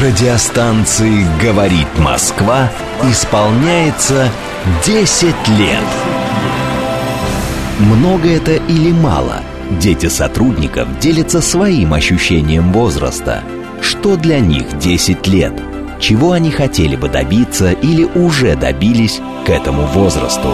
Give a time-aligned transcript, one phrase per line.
[0.00, 2.70] Радиостанции «Говорит Москва»
[3.02, 4.30] исполняется
[4.86, 5.26] 10
[5.58, 5.84] лет.
[7.78, 9.42] Много это или мало?
[9.78, 13.42] Дети сотрудников делятся своим ощущением возраста.
[13.82, 15.52] Что для них 10 лет?
[16.00, 20.48] Чего они хотели бы добиться или уже добились к этому возрасту?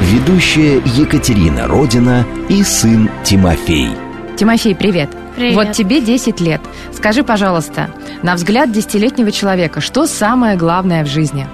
[0.00, 4.09] Ведущая Екатерина Родина и сын Тимофей.
[4.40, 5.10] Тимофей, привет.
[5.36, 5.54] Привет.
[5.54, 6.62] Вот тебе 10 лет.
[6.94, 7.90] Скажи, пожалуйста,
[8.22, 11.46] на взгляд десятилетнего человека, что самое главное в жизни?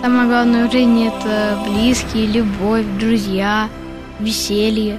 [0.00, 3.68] Самое главное в жизни это близкие, любовь, друзья,
[4.18, 4.98] веселье.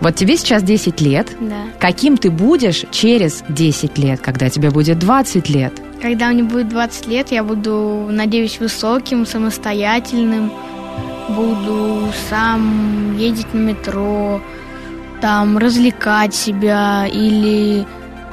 [0.00, 1.34] Вот тебе сейчас 10 лет.
[1.40, 1.54] Да.
[1.78, 5.72] Каким ты будешь через 10 лет, когда тебе будет 20 лет?
[6.02, 10.52] Когда мне будет 20 лет, я буду, надеюсь, высоким, самостоятельным.
[11.30, 14.42] Буду сам ездить на метро,
[15.24, 17.86] там развлекать себя или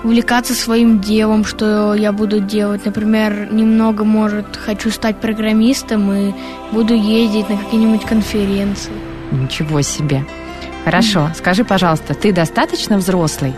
[0.04, 2.86] увлекаться своим делом, что я буду делать.
[2.86, 6.34] Например, немного, может, хочу стать программистом и
[6.74, 8.92] буду ездить на какие-нибудь конференции.
[9.32, 10.26] Ничего себе.
[10.84, 13.54] Хорошо, скажи, пожалуйста, ты достаточно взрослый?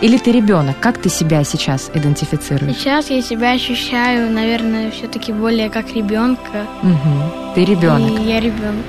[0.00, 0.78] Или ты ребенок?
[0.78, 2.76] Как ты себя сейчас идентифицируешь?
[2.76, 6.68] Сейчас я себя ощущаю, наверное, все-таки более как ребенка.
[6.82, 7.52] Мгм.
[7.56, 8.20] Ты ребенок.
[8.20, 8.84] И я ребенок.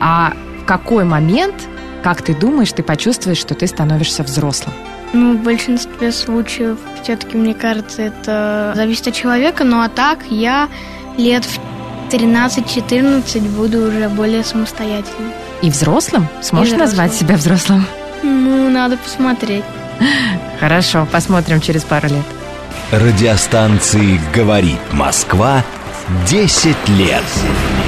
[0.00, 1.68] А в какой момент,
[2.02, 4.74] как ты думаешь, ты почувствуешь, что ты становишься взрослым?
[5.12, 9.64] Ну, в большинстве случаев, все-таки, мне кажется, это зависит от человека.
[9.64, 10.68] Ну, а так, я
[11.16, 11.58] лет в
[12.12, 15.32] 13-14 буду уже более самостоятельным.
[15.62, 16.28] И взрослым?
[16.42, 17.28] Сможешь И назвать взрослым.
[17.28, 17.86] себя взрослым?
[18.22, 19.64] Ну, надо посмотреть.
[20.60, 22.24] Хорошо, посмотрим через пару лет.
[22.92, 25.62] Радиостанции «Говорит Москва»
[26.26, 27.22] 10 лет.
[27.22, 27.87] Алло?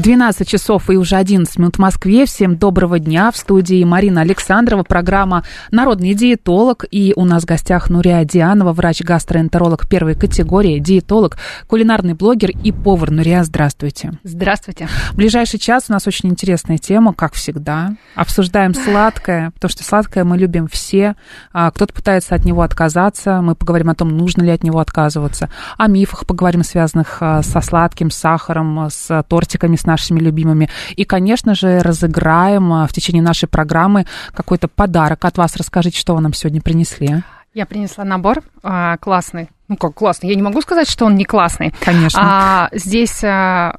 [0.00, 2.24] 12 часов и уже 11 минут в Москве.
[2.24, 3.30] Всем доброго дня.
[3.30, 6.86] В студии Марина Александрова, программа «Народный диетолог».
[6.90, 13.10] И у нас в гостях Нурия Дианова, врач-гастроэнтеролог первой категории, диетолог, кулинарный блогер и повар.
[13.10, 14.12] Нурия, здравствуйте.
[14.24, 14.88] Здравствуйте.
[15.10, 17.94] В ближайший час у нас очень интересная тема, как всегда.
[18.14, 21.14] Обсуждаем сладкое, потому что сладкое мы любим все.
[21.52, 23.42] А, Кто-то пытается от него отказаться.
[23.42, 25.50] Мы поговорим о том, нужно ли от него отказываться.
[25.76, 30.68] О мифах поговорим, связанных а, со сладким, с сахаром, с тортиками, с нашими любимыми.
[30.96, 35.56] И, конечно же, разыграем а, в течение нашей программы какой-то подарок от вас.
[35.56, 37.22] Расскажите, что вы нам сегодня принесли.
[37.52, 39.48] Я принесла набор а, классный.
[39.68, 40.30] Ну как классный?
[40.30, 41.74] Я не могу сказать, что он не классный.
[41.80, 42.20] Конечно.
[42.22, 43.76] А, здесь а,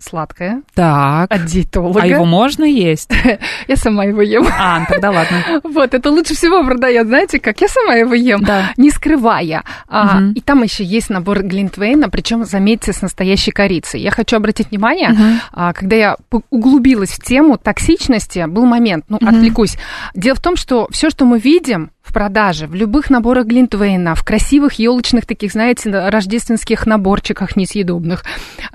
[0.00, 1.30] сладкое так.
[1.30, 2.00] от диетолога.
[2.02, 3.10] А его можно есть?
[3.68, 4.46] Я сама его ем.
[4.50, 5.60] А, ну тогда ладно.
[5.70, 8.72] Вот, это лучше всего продает, знаете, как я сама его ем, Да.
[8.76, 9.62] не скрывая.
[9.88, 10.32] А, Мгм.
[10.32, 14.00] И там еще есть набор Глинтвейна, причем, заметьте, с настоящей корицей.
[14.00, 15.40] Я хочу обратить внимание, Мгм.
[15.52, 16.16] а, когда я
[16.50, 19.76] углубилась в тему токсичности, был момент, ну, отвлекусь.
[20.14, 24.24] Дело в том, что все, что мы видим в продаже, в любых наборах Глинтвейна, в
[24.24, 28.24] красивых елочных таких, знаете, рождественских наборчиках несъедобных,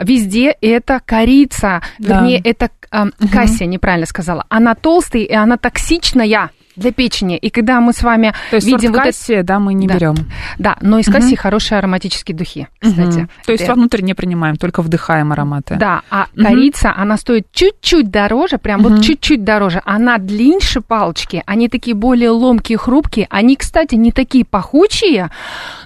[0.02, 2.22] везде это корица, Да.
[2.22, 4.46] вернее, это а, Кассия неправильно сказала.
[4.48, 7.38] Она толстая и она токсичная для печени.
[7.38, 9.44] И когда мы с вами То есть видим вот это...
[9.44, 9.94] да, мы не Да.
[9.96, 10.16] берем.
[10.58, 13.18] Да, но из кассии хорошие ароматические духи, кстати.
[13.20, 13.30] Мгм.
[13.46, 15.76] То есть Это- вовнутрь не принимаем, только вдыхаем ароматы.
[15.76, 16.46] Да, а Мгм.
[16.46, 18.96] корица, она стоит чуть-чуть дороже, прям Мгм.
[18.96, 19.82] вот чуть-чуть дороже.
[19.86, 20.56] Она длиннее
[20.88, 23.28] палочки, они такие более ломкие, хрупкие.
[23.30, 25.30] Они, кстати, не такие пахучие,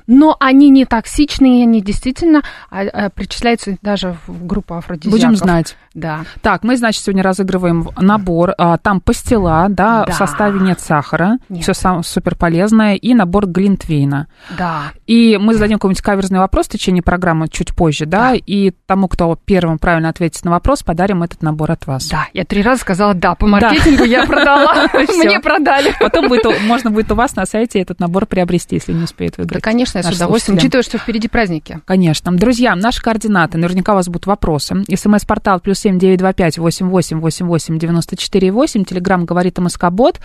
[0.07, 5.19] но они не токсичные, они действительно а, а, причисляются даже в группу афродизиаков.
[5.19, 5.75] Будем знать.
[5.93, 6.21] Да.
[6.41, 8.53] Так, мы, значит, сегодня разыгрываем набор.
[8.57, 10.11] а, Там пастила, да, Да.
[10.11, 11.37] в составе нет сахара.
[11.49, 11.63] Нет.
[11.63, 12.95] Все сам супер полезное.
[12.95, 14.27] И набор глинтвейна.
[14.57, 14.91] Да.
[15.05, 19.37] И мы зададим какой-нибудь каверзный вопрос в течение программы чуть позже, да, и тому, кто
[19.45, 22.07] первым правильно ответит на вопрос, подарим этот набор от вас.
[22.07, 23.35] Да, я три раза сказала да.
[23.35, 24.87] По маркетингу я продала.
[24.93, 25.93] Мне продали.
[25.99, 29.43] Потом будет, можно будет у вас на сайте этот набор приобрести, если не успеет Да,
[29.43, 29.63] выиграть.
[29.63, 31.79] конечно, я с удовольствием, учитывая, что впереди праздники.
[31.85, 32.31] Конечно.
[32.31, 33.57] Друзья, наши координаты.
[33.57, 34.83] Наверняка у вас будут вопросы.
[34.93, 38.83] СМС-портал плюс семь девять два пять восемь восемь восемь восемь девяносто четыре восемь.
[38.83, 40.19] Телеграмм говорит МСК-бот.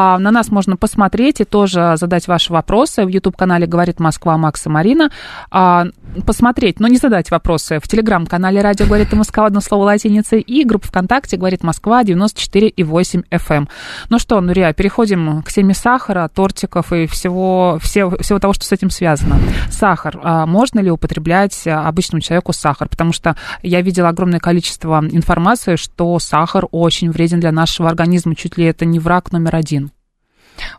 [0.00, 4.70] А, на нас можно посмотреть и тоже задать ваши вопросы в YouTube-канале «Говорит Москва» Макса
[4.70, 5.10] Марина.
[5.50, 5.86] А,
[6.24, 10.88] посмотреть, но не задать вопросы в Телеграм-канале «Радио говорит Москва» одно слово латиницей и группа
[10.88, 13.68] ВКонтакте «Говорит Москва» 94,8 FM.
[14.08, 18.72] Ну что, Нурия, переходим к теме сахара, тортиков и всего, всего, всего того, что с
[18.72, 19.36] этим связано.
[19.70, 20.18] Сахар.
[20.22, 22.88] А, можно ли употреблять обычному человеку сахар?
[22.88, 28.56] Потому что я видела огромное количество информации, что сахар очень вреден для нашего организма, чуть
[28.56, 29.90] ли это не враг номер один.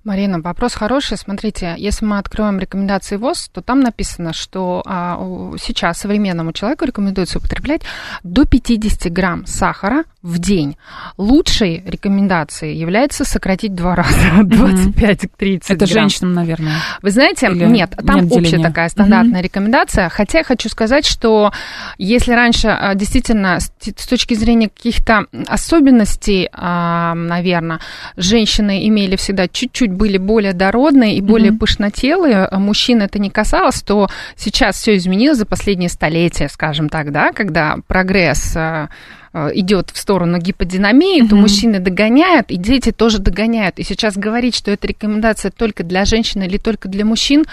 [0.04, 1.18] Марина, вопрос хороший.
[1.18, 5.18] Смотрите, если мы откроем рекомендации ВОЗ, то там написано, что а,
[5.62, 7.82] сейчас современному человеку рекомендуется употреблять
[8.24, 10.76] до 50 грамм сахара в день.
[11.18, 15.88] Лучшей рекомендацией является сократить два раза, 25 к 30 Это грамм.
[15.88, 16.76] женщинам, наверное.
[17.02, 20.10] Вы знаете, Или нет, там нет общая такая стандартная рекомендация.
[20.10, 21.52] Хотя я хочу сказать, что
[21.98, 27.80] если раньше а, действительно с с точки зрения каких-то особенностей, наверное,
[28.18, 31.60] женщины имели всегда чуть-чуть были более дородные и более Мгм.
[31.60, 37.12] пышнотелые, а мужчин это не касалось, то сейчас все изменилось за последние столетия, скажем так,
[37.12, 38.90] да, когда прогресс а,
[39.34, 41.42] а, идет в сторону гиподинамии, то Мгм.
[41.42, 43.80] мужчины догоняют, и дети тоже догоняют.
[43.80, 47.46] И сейчас говорить, что эта рекомендация только для женщин или только для мужчин,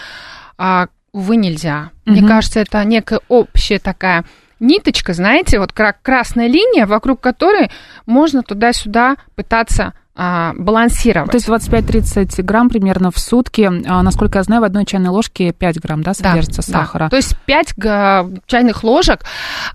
[0.58, 1.90] а, увы, нельзя.
[2.04, 2.28] Мне Мгм.
[2.28, 4.24] кажется, это некая общая такая
[4.58, 7.70] ниточка, знаете, вот кра- красная линия, вокруг которой
[8.06, 11.30] можно туда-сюда пытаться а, балансировать.
[11.30, 13.70] То есть 25-30 грамм примерно в сутки.
[13.86, 16.78] А, насколько я знаю, в одной чайной ложке 5 грамм, да, Да, содержится да.
[16.80, 17.08] сахара.
[17.10, 17.74] То есть 5
[18.46, 19.20] чайных ложек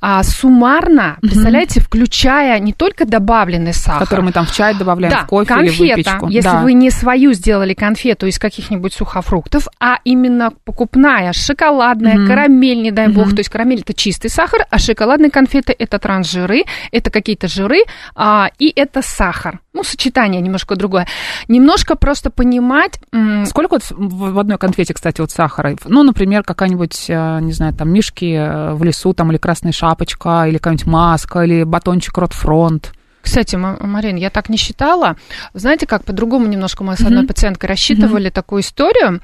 [0.01, 5.23] а, суммарно, представляете, включая не только добавленный сахар, Который мы там в чай добавляем, да,
[5.23, 6.27] в кофе конфета, или в выпечку.
[6.29, 6.61] если Да.
[6.61, 12.27] вы не свою сделали конфету из каких-нибудь сухофруктов, а именно покупная, шоколадная, Мгм.
[12.27, 13.35] карамель, не дай бог, Мгм.
[13.35, 17.81] то есть карамель это чистый сахар, а шоколадные конфеты это трансжиры, это какие-то жиры,
[18.15, 19.59] а, и это сахар.
[19.73, 21.07] Ну, сочетание немножко другое.
[21.47, 22.99] Немножко просто понимать...
[23.45, 25.75] Сколько вот в в одной конфете, кстати, вот сахара?
[25.85, 30.45] Ну, например, какая-нибудь, э, не знаю, там, мишки э, в лесу, там, или красная шапочка,
[30.47, 32.93] или какая-нибудь маска, или батончик Ротфронт.
[33.21, 35.15] Кстати, Ма- Марин, я так не считала.
[35.53, 37.27] Знаете, как по-другому немножко мы с одной Мгм.
[37.27, 39.21] пациенткой рассчитывали такую историю.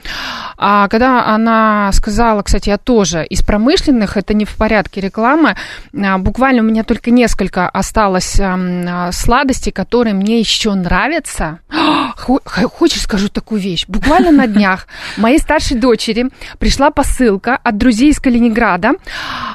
[0.58, 5.56] А, когда она сказала, кстати, я тоже из промышленных, это не в порядке рекламы,
[5.96, 11.60] а, буквально у меня только несколько осталось ам, а, сладостей, которые мне еще нравятся.
[12.18, 13.86] Хочешь, скажу такую вещь?
[13.88, 16.30] Буквально на днях моей старшей дочери
[16.60, 18.94] пришла посылка от друзей из Калининграда,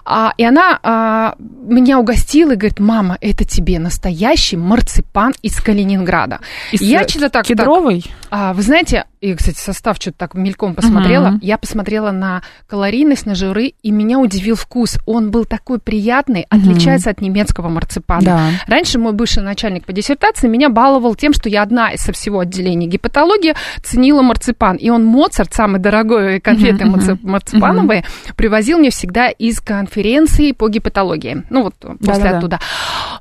[0.05, 6.40] а, и она а, меня угостила и говорит, мама, это тебе настоящий марципан из Калининграда.
[6.73, 7.46] Из, я э, что-то так...
[7.46, 8.02] Кедровый?
[8.02, 11.29] так, а, вы знаете, и, кстати, состав что-то так мельком посмотрела.
[11.29, 11.39] Мгм.
[11.43, 14.99] Я посмотрела на калорийность, на жиры, и меня удивил вкус.
[15.07, 18.21] Он был такой приятный, отличается от немецкого марципана.
[18.21, 18.51] Да.
[18.67, 22.89] Раньше мой бывший начальник по диссертации меня баловал тем, что я одна со всего отделения
[22.89, 23.55] гипатологии
[23.85, 24.75] ценила марципан.
[24.75, 27.21] И он Моцарт, самый дорогой конфеты мгм.
[27.23, 28.05] марципановые,
[28.37, 31.45] привозил мне всегда из конференции по гипатологии.
[31.49, 32.39] Ну вот после Да-да-да.
[32.39, 32.61] оттуда.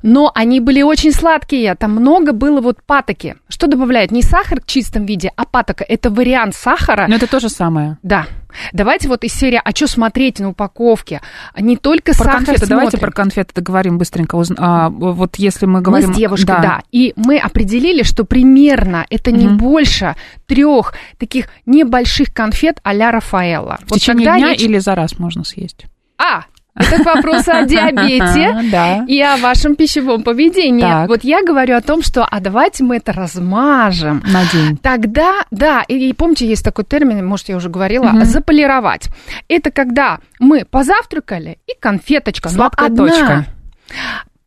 [0.02, 1.76] Но они были очень сладкие.
[1.76, 3.36] Там много было вот патоки.
[3.48, 4.10] Что добавляют?
[4.10, 5.84] Не сахар в чистом виде, а патока.
[5.92, 7.06] Это вариант сахара.
[7.06, 7.98] Но это то же самое.
[8.02, 8.24] Да.
[8.72, 11.20] Давайте вот из серии «А что смотреть на упаковке?»
[11.58, 14.42] Не только Про сахар конфеты, давайте про конфеты договорим быстренько.
[14.56, 16.08] А, вот если мы говорим...
[16.08, 16.80] Мы с девушкой, да.
[16.92, 19.58] И мы определили, что примерно это не Мгм.
[19.58, 23.78] больше трех таких небольших конфет а-ля Рафаэлла.
[23.86, 25.84] В течение когда дня речь- или за раз можно съесть?
[26.16, 29.04] А, это вопрос о диабете Да.
[29.06, 30.80] и о вашем пищевом поведении.
[30.80, 31.08] Так.
[31.08, 34.22] Вот я говорю о том, что а давайте мы это размажем.
[34.26, 34.76] На день.
[34.78, 39.08] Тогда, да, и, и помните, есть такой термин, может, я уже говорила, заполировать.
[39.48, 43.06] Это когда мы позавтракали и конфеточка, но Сладкая одна.
[43.08, 43.46] точка.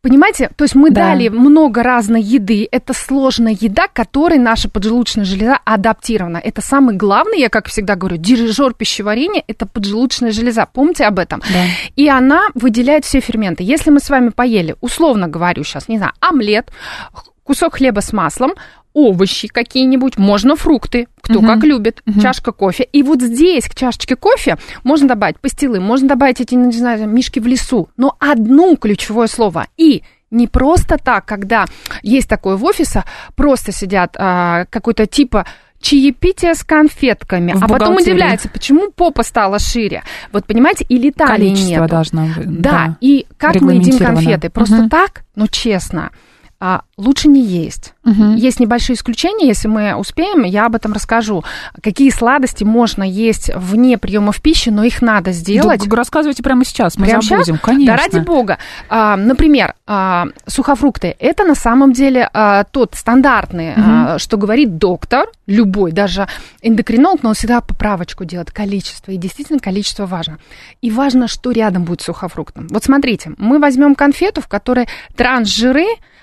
[0.06, 1.08] Понимаете, то есть мы Да.
[1.08, 2.68] дали много разной еды.
[2.70, 6.36] Это сложная еда, к которой наша поджелудочная железа адаптирована.
[6.38, 10.68] Это самый главный, я как всегда говорю, дирижер пищеварения– это поджелудочная железа.
[10.72, 11.40] Помните об этом?
[11.52, 11.64] Да.
[11.96, 13.64] И она выделяет все ферменты.
[13.64, 16.70] Если мы с вами поели, условно говорю сейчас, не знаю, омлет,
[17.42, 18.52] кусок хлеба с маслом,
[18.96, 21.46] овощи какие-нибудь, можно фрукты, кто Мгм.
[21.46, 22.20] как любит, Мгм.
[22.20, 22.84] чашка кофе.
[22.84, 27.38] И вот здесь к чашечке кофе можно добавить пастилы, можно добавить эти, не знаю, мишки
[27.38, 30.02] в лесу, но одно ключевое слово «и».
[30.30, 31.66] Не просто так, когда
[32.02, 33.04] есть такое в офисе,
[33.36, 35.44] просто сидят а, какой-то типа
[35.80, 40.02] чаепитие с конфетками, В а потом удивляется, почему попа стала шире.
[40.32, 41.86] Вот понимаете, и летали нет.
[41.88, 42.60] должно быть.
[42.60, 44.50] Да, и как мы едим конфеты?
[44.50, 44.88] Просто Мгм.
[44.88, 46.10] так, ну честно.
[46.58, 47.94] А, лучше не есть.
[48.04, 48.36] Мгм.
[48.36, 51.44] Есть небольшие исключения, если мы успеем, я об этом расскажу.
[51.82, 55.86] Какие сладости можно есть вне приемов пищи, но их надо сделать.
[55.86, 57.64] Да, рассказывайте прямо сейчас, мы Прямо забудем, щас?
[57.64, 57.96] конечно.
[57.96, 58.58] Да ради бога.
[58.88, 61.14] А, например, а, сухофрукты.
[61.18, 66.26] Это на самом деле а, тот стандартный, а, что говорит доктор, любой, даже
[66.62, 69.12] эндокринолог, но он всегда поправочку делает, количество.
[69.12, 70.38] И действительно количество важно.
[70.80, 72.66] И важно, что рядом будет с сухофруктом.
[72.70, 76.15] Вот смотрите, мы возьмем конфету, в которой трансжиры а,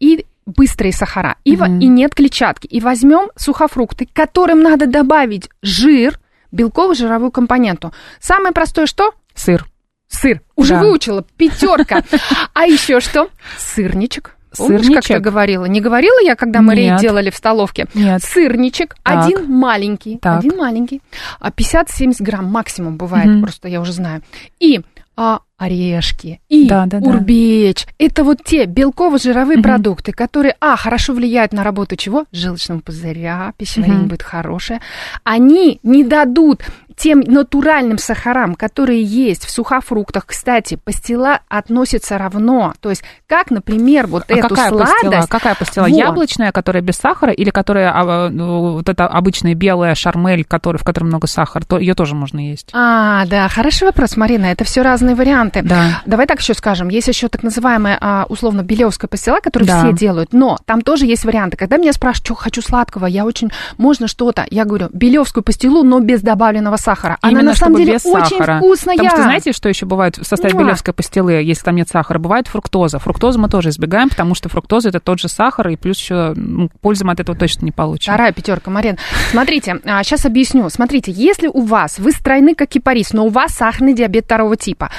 [0.00, 1.78] и быстрые сахара, и, Мгм.
[1.80, 2.66] и нет клетчатки.
[2.66, 6.18] И возьмем сухофрукты, которым надо добавить жир,
[6.50, 7.92] белково-жировую компоненту.
[8.20, 9.12] Самое простое что?
[9.34, 9.66] Сыр.
[10.08, 10.42] Сыр.
[10.56, 10.80] Уже Да.
[10.80, 11.24] выучила.
[11.36, 12.02] Пятерка.
[12.54, 13.28] А еще что?
[13.56, 14.36] Сырничек.
[14.58, 15.10] Помнишь, как Сырничек?
[15.10, 15.64] я говорила?
[15.64, 17.86] Не говорила я, когда мы рейд делали в столовке?
[17.94, 18.22] Нет.
[18.22, 18.96] Сырничек.
[19.02, 19.24] Так.
[19.24, 20.18] Один маленький.
[20.18, 20.40] Так.
[20.40, 21.00] Один маленький.
[21.40, 23.42] А 50-70 грамм максимум бывает, Мгм.
[23.42, 24.20] просто я уже знаю.
[24.60, 24.82] И
[25.16, 27.06] а, орешки, и Да, да, да.
[27.06, 27.86] урбеч.
[27.98, 29.62] Это вот те белково-жировые Мгм.
[29.62, 32.24] продукты, которые, а, хорошо влияют на работу чего?
[32.32, 34.08] Желчного пузыря, пищеварение Мгм.
[34.08, 34.80] будет хорошее.
[35.22, 36.62] Они не дадут
[36.96, 40.26] тем натуральным сахарам, которые есть в сухофруктах.
[40.26, 42.74] Кстати, пастила относится равно.
[42.80, 44.92] То есть, как, например, вот А эту какая сладость...
[44.92, 45.26] пастила?
[45.28, 45.84] Какая пастила?
[45.84, 45.96] Вот.
[45.96, 50.84] Яблочная, которая без сахара, или которая а, ну, вот эта обычная белая шармель, который, в
[50.84, 51.64] которой много сахара?
[51.64, 52.70] То, ее тоже можно есть.
[52.72, 54.46] А, да, хороший вопрос, Марина.
[54.46, 55.62] Это все разные варианты.
[55.62, 56.02] Да.
[56.06, 56.88] Давай так еще скажем.
[56.88, 59.78] Есть еще так называемая, а, условно, белевская пастила, которую Да.
[59.80, 60.32] все делают.
[60.32, 61.56] Но там тоже есть варианты.
[61.56, 63.50] Когда меня спрашивают, что хочу сладкого, я очень...
[63.78, 64.46] Можно что-то?
[64.50, 67.18] Я говорю, белевскую пастилу, но без добавленного сахара.
[67.20, 68.58] Она Именно на самом деле без очень сахара.
[68.58, 68.96] вкусная.
[68.96, 70.64] Потому что знаете, что еще бывает в составе Муа.
[70.64, 72.18] белевской пастилы, если там нет сахара?
[72.18, 72.98] Бывает фруктоза.
[72.98, 76.68] Фруктозу мы тоже избегаем, потому что фруктоза это тот же сахар, и плюс еще ну,
[76.80, 78.12] пользы мы от этого точно не получим.
[78.12, 78.98] Вторая пятерка, Марин.
[79.30, 80.68] Смотрите, сейчас объясню.
[80.68, 84.90] Смотрите, если у вас, вы стройны как кипарис, но у вас сахарный диабет второго типа,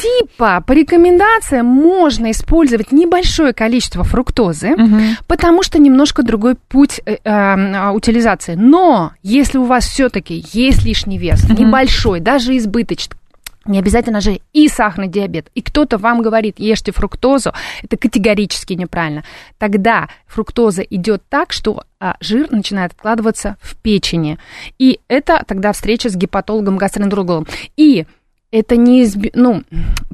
[0.00, 5.02] типа по рекомендациям можно использовать небольшое количество фруктозы, Мгм.
[5.26, 8.54] потому что немножко другой путь э, э, утилизации.
[8.54, 13.16] Но если у вас все-таки есть лишний вес, небольшой, даже избыточный,
[13.66, 17.52] не обязательно же и сахарный диабет, и кто-то вам говорит, ешьте фруктозу,
[17.82, 19.24] это категорически неправильно.
[19.58, 24.38] Тогда фруктоза идет так, что а, жир начинает откладываться в печени.
[24.78, 27.46] И это тогда встреча с гепатологом-гастроэнтерологом.
[27.76, 28.06] И
[28.50, 29.62] это не изби- ну,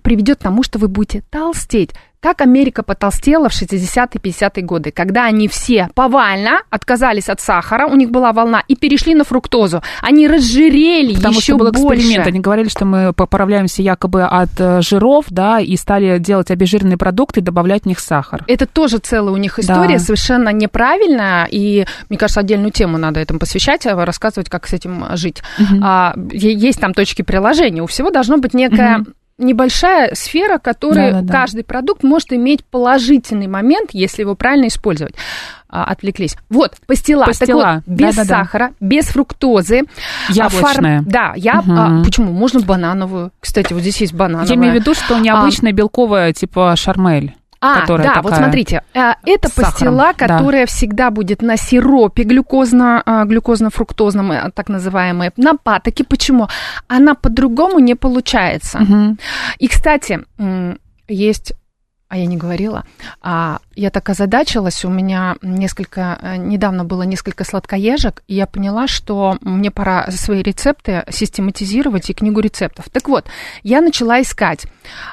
[0.02, 1.90] приведет к тому, что вы будете толстеть.
[2.24, 7.94] Как Америка потолстела в 60-е, 50-е годы, когда они все повально отказались от сахара, у
[7.96, 9.82] них была волна, и перешли на фруктозу.
[10.00, 12.00] Они разжирели Потому еще что был больше.
[12.00, 12.26] эксперимент.
[12.26, 17.40] Они говорили, что мы поправляемся якобы от э, жиров, да, и стали делать обезжиренные продукты
[17.40, 18.42] и добавлять в них сахар.
[18.48, 20.04] Это тоже целая у них история, Да.
[20.04, 25.04] совершенно неправильная, и, мне кажется, отдельную тему надо этому посвящать, а рассказывать, как с этим
[25.16, 25.42] жить.
[25.82, 29.14] А, е- есть там точки приложения, у всего должно быть некая Мгм.
[29.38, 31.32] Небольшая сфера, которая Да-да-да.
[31.32, 35.14] каждый продукт может иметь положительный момент, если его правильно использовать.
[35.68, 36.36] А, отвлеклись.
[36.50, 37.24] Вот, пастила.
[37.24, 38.44] Так Пастила, вот, без да-да-да.
[38.44, 39.82] сахара, без фруктозы.
[40.28, 41.00] Яблочная.
[41.00, 41.62] А, фар- Да, я...
[41.62, 42.00] Мгм.
[42.00, 42.30] а, почему?
[42.32, 43.32] Можно банановую.
[43.40, 44.48] Кстати, вот здесь есть банановая.
[44.48, 47.34] Я имею в виду, что необычная белковая, типа шармель.
[47.64, 50.12] А, которая да, вот такая смотрите, э, это пастила, да.
[50.12, 56.04] которая всегда будет на сиропе глюкозно, а, глюкозно-фруктозном, э, так называемой, на патоке.
[56.04, 56.48] Почему?
[56.88, 58.80] Она по-другому не получается.
[58.80, 59.18] Мгм.
[59.58, 60.20] И, кстати,
[61.08, 61.54] есть
[62.08, 62.84] а я не говорила,
[63.22, 68.86] а, я так озадачилась, у меня несколько, э, недавно было несколько сладкоежек, и я поняла,
[68.86, 72.88] что мне пора свои рецепты систематизировать и книгу рецептов.
[72.92, 73.26] Так вот,
[73.64, 74.66] я начала искать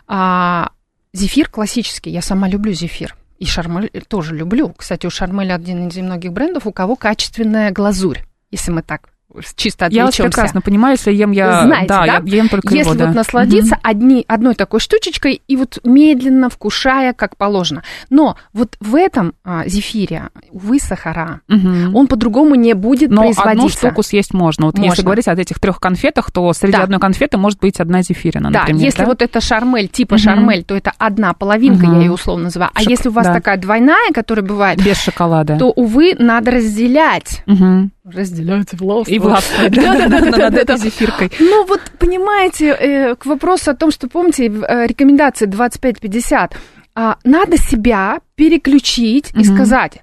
[0.07, 0.71] а,
[1.13, 3.15] зефир классический, я сама люблю зефир.
[3.37, 4.73] И шармель тоже люблю.
[4.77, 8.19] Кстати, у Шармеля один из немногих брендов, у кого качественная глазурь,
[8.51, 9.09] если мы так
[9.55, 10.23] чисто Я вас отвлечемся.
[10.37, 11.63] прекрасно понимаю, если ем я...
[11.63, 12.21] Знаете, да, да?
[12.25, 13.07] я ем только Если его, да.
[13.07, 17.83] вот насладиться одни, одной такой штучечкой и вот медленно вкушая, как положено.
[18.09, 21.95] Но вот в этом а, зефире, увы, сахара, Мгм.
[21.95, 23.77] он по-другому не будет Но одну производиться.
[23.87, 24.67] штуку съесть можно.
[24.67, 25.03] Вот если Можно.
[25.03, 26.83] говорить о этих трех конфетах, то среди Да.
[26.83, 28.83] одной конфеты может быть одна зефирина, Да, например.
[28.83, 29.05] если да?
[29.05, 30.19] вот это шармель, типа Мгм.
[30.23, 31.95] шармель, то это одна половинка, Мгм.
[31.95, 32.71] я ее условно называю.
[32.73, 33.33] А Шок- если у вас да.
[33.33, 35.57] такая двойная, которая бывает, Без шоколада.
[35.57, 37.43] то, увы, надо разделять.
[37.45, 37.91] Мгм.
[38.03, 39.09] Разделять власть.
[39.09, 41.31] И властвовать Да, да, да, да, над этой зефиркой.
[41.39, 46.57] Ну вот, понимаете, э, к вопросу о том, что, помните, э, рекомендации 25-50,
[46.95, 50.01] а, надо себя переключить и сказать,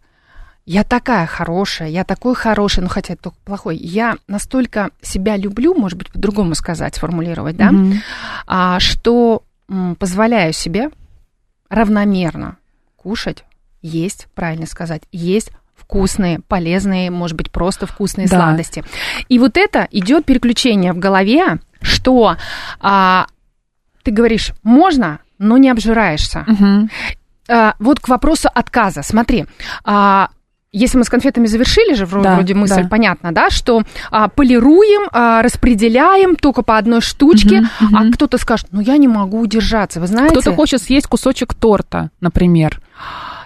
[0.64, 5.74] я такая хорошая, я такой хороший, ну хотя это только плохой, я настолько себя люблю,
[5.74, 7.72] может быть, по-другому сказать, сформулировать, да,
[8.46, 9.42] а, что
[9.98, 10.90] позволяю себе
[11.68, 12.56] равномерно
[12.96, 13.44] кушать,
[13.82, 15.50] есть, правильно сказать, есть
[15.88, 18.36] вкусные, полезные, может быть, просто вкусные Да.
[18.36, 18.84] сладости.
[19.30, 22.36] И вот это идет переключение в голове, что
[22.80, 23.26] а,
[24.02, 26.44] ты говоришь, можно, но не обжираешься.
[26.46, 26.90] Мгм.
[27.50, 29.02] а, вот к вопросу отказа.
[29.02, 29.46] Смотри,
[29.82, 30.28] а,
[30.72, 32.88] если мы с конфетами завершили же вроде, Да, вроде мысль, да.
[32.90, 38.66] понятно, да, что а, полируем, а, распределяем только по одной штучке, Мгм, а кто-то скажет,
[38.72, 40.34] ну я не могу удержаться, вы знаете.
[40.34, 42.82] Кто-то хочет съесть кусочек торта, например,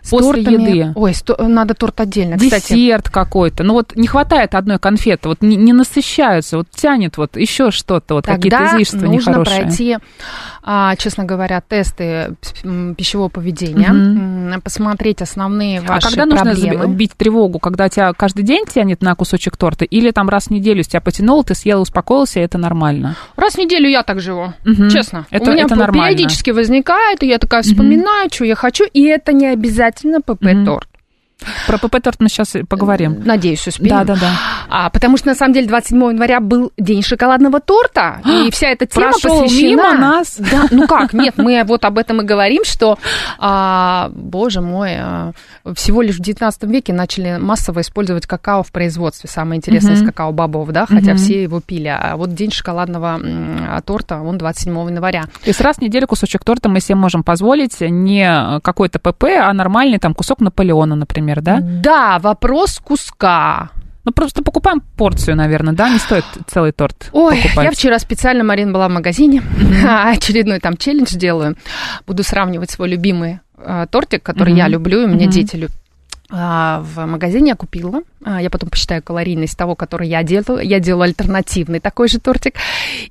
[0.02, 0.92] с после тортами- еды.
[0.96, 2.74] Ой, сто- надо торт отдельно, кстати.
[2.74, 3.62] Десерт какой-то.
[3.62, 8.14] Ну вот не хватает одной конфеты, вот не, не насыщаются, вот тянет вот еще что-то,
[8.14, 9.60] вот какие-то излишества нужно нехорошие.
[9.62, 9.98] пройти,
[10.62, 12.34] а, честно говоря, тесты
[12.96, 16.84] пищевого поведения, м, посмотреть основные А ваши когда нужно проблемы.
[16.84, 20.50] заби- бить тревогу, когда тебя каждый день тянет на кусочек торта, или там раз в
[20.50, 23.16] неделю тебя потянул, ты съел, успокоился, и это нормально?
[23.36, 24.88] Раз в неделю я так живу, Мгм.
[24.90, 25.26] честно.
[25.30, 26.14] Это- У меня это нормально.
[26.16, 30.88] периодически возникает, и я такая вспоминаю, что я хочу, и это не обязательно ПП-торт.
[31.66, 33.22] Про ПП-торт мы сейчас поговорим.
[33.24, 33.90] Надеюсь, успеем.
[33.90, 34.30] Да, да, да.
[34.68, 38.86] А, потому что, на самом деле, 27 января был день шоколадного торта, и вся эта
[38.86, 39.68] тема Прошел посвящена...
[39.70, 40.38] мимо нас.
[40.52, 42.98] Да, ну как, нет, мы вот об этом и говорим, что,
[43.38, 45.32] а, боже мой, а,
[45.74, 49.28] всего лишь в 19 веке начали массово использовать какао в производстве.
[49.30, 50.02] Самое интересное Мгм.
[50.02, 51.16] из какао-бобов, да, хотя Мгм.
[51.16, 51.88] все его пили.
[51.88, 53.20] А вот день шоколадного
[53.84, 55.22] торта, он 27 января.
[55.22, 59.52] То есть раз в неделю кусочек торта мы себе можем позволить не какой-то ПП, а
[59.52, 61.60] нормальный там кусок Наполеона, например, да?
[61.60, 63.70] Да, вопрос куска.
[64.04, 65.88] Ну, просто покупаем порцию, наверное, да?
[65.88, 67.64] Не стоит целый торт Ой, покупать.
[67.64, 69.42] я вчера специально, Марин, была в магазине,
[69.86, 71.56] очередной там челлендж делаю.
[72.06, 75.81] Буду сравнивать свой любимый э, тортик, который я люблю, и мне дети любят.
[76.34, 78.00] А, в магазине я купила.
[78.24, 80.66] А, Я потом посчитаю калорийность того, который я делаю.
[80.66, 82.54] Я делаю альтернативный такой же тортик.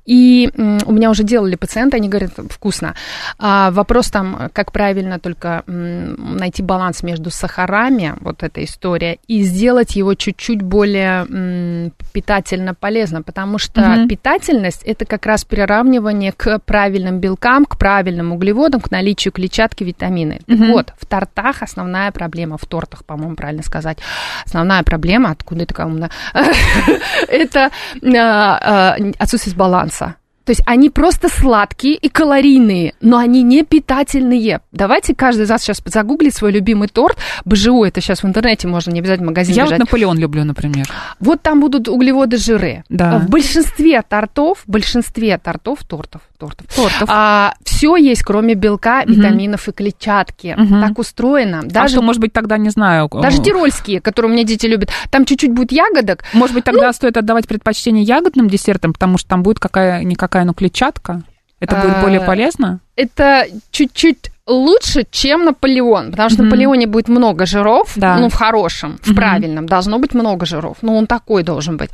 [0.04, 2.94] И у меня уже делали пациенты, они говорят, вкусно.
[3.38, 9.94] А, вопрос там, как правильно только найти баланс между сахарами, вот эта история, и сделать
[9.94, 14.08] его чуть-чуть более питательно полезно, потому что Мгм.
[14.08, 20.40] питательность это как раз приравнивание к правильным белкам, к правильным углеводам, к наличию клетчатки, витамины.
[20.46, 20.72] Так Мгм.
[20.72, 23.98] вот, в тортах основная проблема, в тортах, по-моему, правильно сказать,
[24.46, 25.98] основная проблема, откуда это кому
[27.28, 27.70] это
[28.02, 30.16] а, а, отсутствие баланса.
[30.44, 34.60] То есть они просто сладкие и калорийные, но они не питательные.
[34.72, 37.16] Давайте каждый из вас сейчас загуглит свой любимый торт.
[37.44, 39.78] БЖУ, это сейчас в интернете можно, не обязательно в магазин Я вот бежать.
[39.78, 40.88] Наполеон люблю, например.
[41.20, 42.82] Вот там будут углеводы, жиры.
[42.88, 43.18] Да.
[43.18, 47.08] В большинстве тортов, в большинстве тортов, тортов, тортов, Тортов.
[47.64, 50.56] все есть, кроме белка, витаминов и клетчатки.
[50.56, 51.60] Так устроено.
[51.60, 53.08] А Даже, что, может быть, тогда, не знаю...
[53.12, 56.24] даже э, тирольские, которые у меня дети любят, там чуть-чуть будет ягодок.
[56.32, 56.92] Может быть, тогда Ну.
[56.92, 61.22] стоит отдавать предпочтение ягодным десертам, потому что там будет какая-никакая, ну, клетчатка.
[61.60, 62.80] Это будет А, более полезно?
[62.96, 68.16] Это чуть-чуть лучше, чем Наполеон, потому что в Наполеоне будет много жиров, Да.
[68.18, 69.16] ну, в хорошем, в Мгм.
[69.16, 71.90] правильном, должно быть много жиров, ну, он такой должен быть.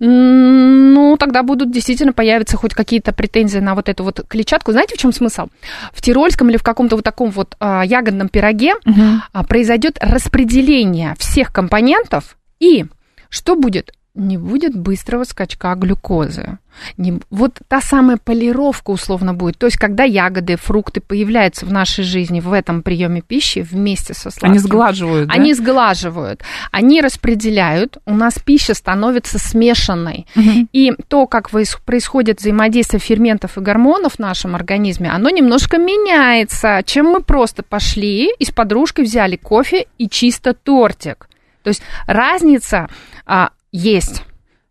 [0.00, 4.72] Ну, тогда будут действительно появиться хоть какие-то претензии на вот эту вот клетчатку.
[4.72, 5.46] Знаете, в чем смысл?
[5.92, 9.22] В тирольском или в каком-то вот таком вот а, ягодном пироге Мгм.
[9.32, 12.86] а, произойдет распределение всех компонентов, и
[13.30, 13.92] что будет?
[14.16, 16.58] Не будет быстрого скачка глюкозы.
[16.96, 19.58] Не- вот та самая полировка условно будет.
[19.58, 24.30] То есть, когда ягоды, фрукты появляются в нашей жизни в этом приеме пищи вместе со
[24.30, 24.50] сладким.
[24.50, 25.34] Они сглаживают, да?
[25.34, 30.26] Они сглаживают, они распределяют, у нас пища становится смешанной.
[30.34, 30.68] Мгм.
[30.72, 37.06] И то, как происходит взаимодействие ферментов и гормонов в нашем организме, оно немножко меняется, чем
[37.06, 41.28] мы просто пошли и с подружкой взяли кофе и чисто тортик.
[41.62, 42.88] То есть разница
[43.26, 44.22] а, есть.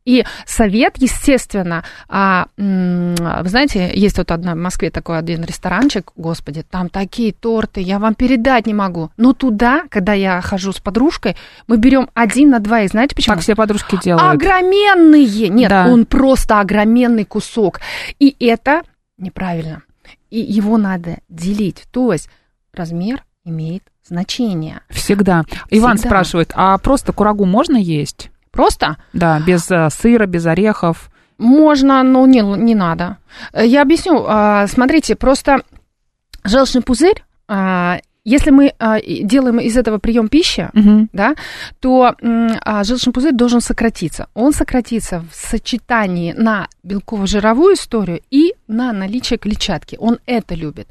[0.05, 6.61] И совет, естественно, а, вы знаете, есть вот одна в Москве такой один ресторанчик, господи,
[6.61, 9.09] там такие торты, я вам передать не могу.
[9.17, 13.33] Но туда, когда я хожу с подружкой, мы берем один на два, и знаете почему?
[13.35, 14.35] Так все подружки делают.
[14.35, 15.49] Огроменные!
[15.49, 15.87] Нет, Да.
[15.87, 17.79] он просто огроменный кусок.
[18.19, 18.83] И это
[19.17, 19.81] неправильно.
[20.29, 21.85] И его надо делить.
[21.89, 22.29] То есть
[22.73, 24.81] размер имеет значение.
[24.89, 25.45] Всегда.
[25.71, 26.09] Иван Всегда.
[26.09, 28.29] спрашивает, а просто курагу можно есть?
[28.55, 31.09] Просто Да, без э, сыра, без орехов.
[31.37, 33.17] можно, но не, не надо.
[33.53, 34.23] Э, Я объясню.
[34.27, 35.61] А, Смотрите, просто
[36.45, 41.09] желчный пузырь, а, если мы а, делаем из этого прием пищи, Мгм.
[41.13, 41.35] да,
[41.79, 42.15] то
[42.63, 44.27] а, желчный пузырь должен сократиться.
[44.33, 49.95] Он сократится в сочетании на белково-жировую историю и на наличие клетчатки.
[49.99, 50.87] Он это любит.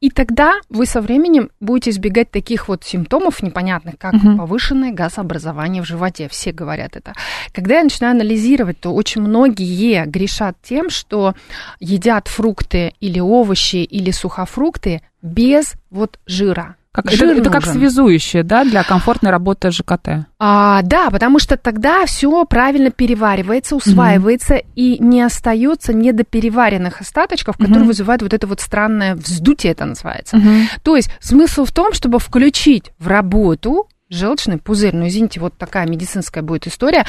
[0.00, 4.36] И тогда вы со временем будете избегать таких вот симптомов непонятных, как Мгм.
[4.38, 6.28] повышенное газообразование в животе.
[6.28, 7.14] Все говорят это.
[7.52, 11.34] Когда я начинаю анализировать, то очень многие грешат тем, что
[11.80, 16.76] едят фрукты или овощи или сухофрукты без вот жира.
[16.90, 17.74] Как, это, Жир это как нужен.
[17.80, 20.26] связующее, да, для комфортной работы ЖКТ.
[20.40, 27.80] А, да, потому что тогда все правильно переваривается, усваивается и не остается недопереваренных остаточков, которые
[27.80, 27.88] Мгм.
[27.88, 30.40] вызывают вот это вот странное вздутие, это называется.
[30.82, 34.96] То есть смысл в том, чтобы включить в работу желчный пузырь.
[34.96, 37.04] Ну, извините, вот такая медицинская будет история.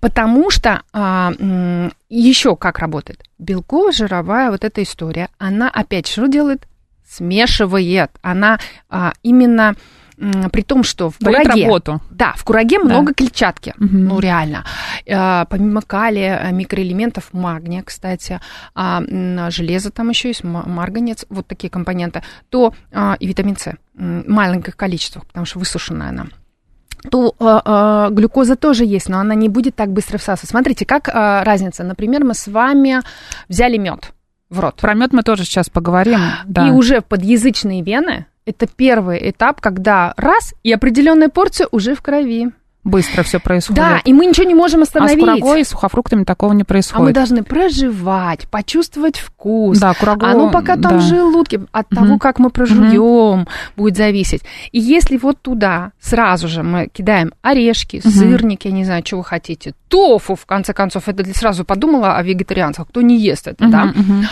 [0.00, 0.82] Потому что
[2.08, 3.22] еще как работает?
[3.38, 6.66] Белково-жировая вот эта история, она опять что делает?
[7.08, 8.10] Смешивает.
[8.22, 9.74] Она а, именно
[10.52, 11.64] при том, что в Дает кураге...
[11.64, 12.00] работу.
[12.10, 12.84] Да, в кураге Да.
[12.84, 13.72] много клетчатки.
[13.78, 14.04] Мгм.
[14.06, 14.64] Ну, реально.
[15.08, 18.40] А, помимо калия, э, микроэлементов, магния, кстати,
[18.74, 19.00] а,
[19.50, 24.28] железо там еще есть, ма- марганец, вот такие компоненты, то а, и витамин С в
[24.28, 26.26] маленьких количествах, потому что высушенная она
[27.10, 30.48] то а, а, глюкоза тоже есть, но она не будет так быстро всасываться.
[30.48, 31.84] Смотрите, как а, разница.
[31.84, 33.02] Например, мы с вами
[33.48, 34.12] взяли мед
[34.50, 34.76] в рот.
[34.76, 36.18] Про мед мы тоже сейчас поговорим.
[36.46, 36.68] Да.
[36.68, 42.00] И уже в подъязычные вены это первый этап, когда раз, и определенная порция уже в
[42.00, 42.50] крови.
[42.88, 43.82] Быстро все происходит.
[43.82, 45.20] Да, и мы ничего не можем а с остановить.
[45.20, 47.14] курагой и сухофруктами такого не А мы происходит.
[47.14, 49.78] должны проживать, почувствовать вкус.
[49.78, 50.24] Да, курагу...
[50.26, 50.98] Оно А ну, пока там да.
[50.98, 52.18] в желудке, от того, Мгм.
[52.18, 53.46] как мы прожуем,
[53.76, 54.42] будет зависеть.
[54.72, 58.10] И если вот туда сразу же мы кидаем орешки, Мгм.
[58.12, 62.22] сырники, я не знаю, что вы хотите, тофу, в конце концов, это сразу подумала о
[62.22, 64.26] вегетарианцах, кто не ест это, Мгм, да, мгм.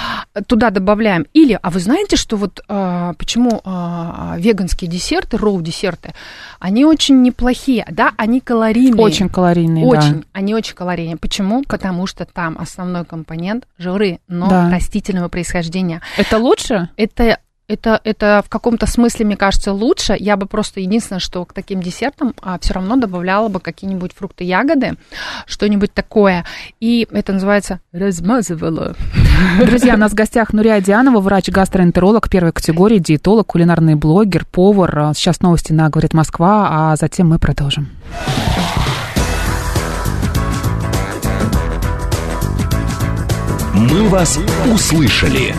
[0.47, 1.27] туда добавляем.
[1.33, 6.13] Или, а вы знаете, что вот а, почему а, веганские десерты, роу-десерты,
[6.61, 9.03] они очень неплохие, да, они калорийные.
[9.03, 9.99] Очень калорийные, да.
[9.99, 11.17] Очень, они очень калорийные.
[11.17, 11.63] Почему?
[11.65, 14.71] Потому что там основной компонент жиры, но Да.
[14.71, 16.01] растительного происхождения.
[16.17, 16.89] Это лучше?
[16.97, 20.17] Это это, это в каком-то смысле, мне кажется, лучше.
[20.19, 24.45] Я бы просто единственное, что к таким десертам а, все равно добавляла бы какие-нибудь фрукты,
[24.45, 24.95] ягоды,
[25.47, 26.45] что-нибудь такое.
[26.79, 28.95] И это называется размазывала.
[29.61, 34.99] Друзья, у нас в гостях Нурия Дианова, врач-гастроэнтеролог первой категории, диетолог, кулинарный блогер, повар.
[34.99, 37.89] А Сейчас новости на «Говорит Москва», а затем мы продолжим.
[43.75, 44.39] «Мы вас
[44.73, 45.55] услышали».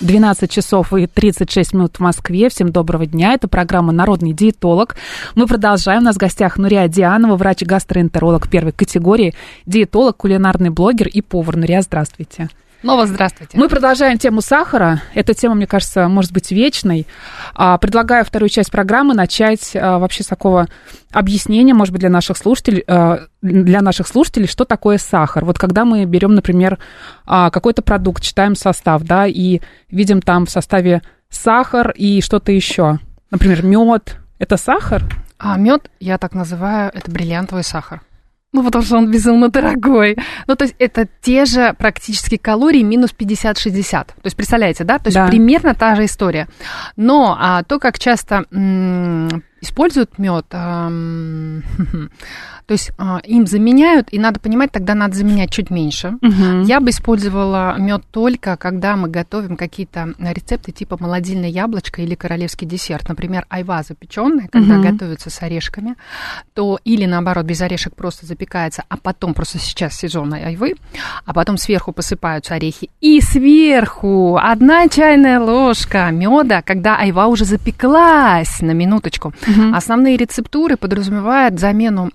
[0.00, 2.48] 12 часов и 36 минут в Москве.
[2.48, 3.32] Всем доброго дня.
[3.32, 4.96] Это программа «Народный диетолог».
[5.34, 6.02] Мы продолжаем.
[6.02, 11.56] У нас в гостях Нурия Дианова, врач-гастроэнтеролог первой категории, диетолог, кулинарный блогер и повар.
[11.56, 12.48] Нурия, здравствуйте.
[12.80, 13.58] Снова здравствуйте.
[13.58, 15.02] Мы продолжаем тему сахара.
[15.14, 17.06] Эта тема, мне кажется, может быть вечной.
[17.54, 20.66] А, Предлагаю вторую часть программы начать а, вообще с такого
[21.10, 25.44] объяснения, может быть, для наших слушателей, а, для наших слушателей, что такое сахар.
[25.44, 26.78] Вот когда мы берем, например,
[27.24, 29.60] какой-то продукт, читаем состав, да, и
[29.90, 32.98] видим там в составе сахар и что-то еще.
[33.30, 34.16] Например, мед.
[34.38, 35.02] Это сахар?
[35.38, 38.02] А мед, я так называю, это бриллиантовый сахар.
[38.56, 40.16] Ну, потому что он безумно дорогой.
[40.46, 43.90] Ну, то есть это те же практически калории минус 50-60.
[44.06, 44.98] То есть, представляете, да?
[44.98, 45.26] То есть Да.
[45.26, 46.48] примерно та же история.
[46.96, 49.28] Но а, то, как часто м,
[49.60, 51.62] используют мед, ам,
[52.66, 56.14] то есть а, им заменяют, и надо понимать, тогда надо заменять чуть меньше.
[56.64, 62.66] Я бы использовала мед только, когда мы готовим какие-то рецепты типа молодильное яблочко или королевский
[62.66, 63.08] десерт.
[63.08, 64.82] Например, айва запеченная, когда Мгм.
[64.82, 65.94] готовится с орешками,
[66.54, 70.74] то или наоборот без орешек просто запекается, а потом просто сейчас сезон айвы,
[71.24, 72.90] а потом сверху посыпаются орехи.
[73.00, 79.32] И сверху одна чайная ложка меда, когда айва уже запеклась на минуточку.
[79.72, 82.10] Основные рецептуры подразумевают замену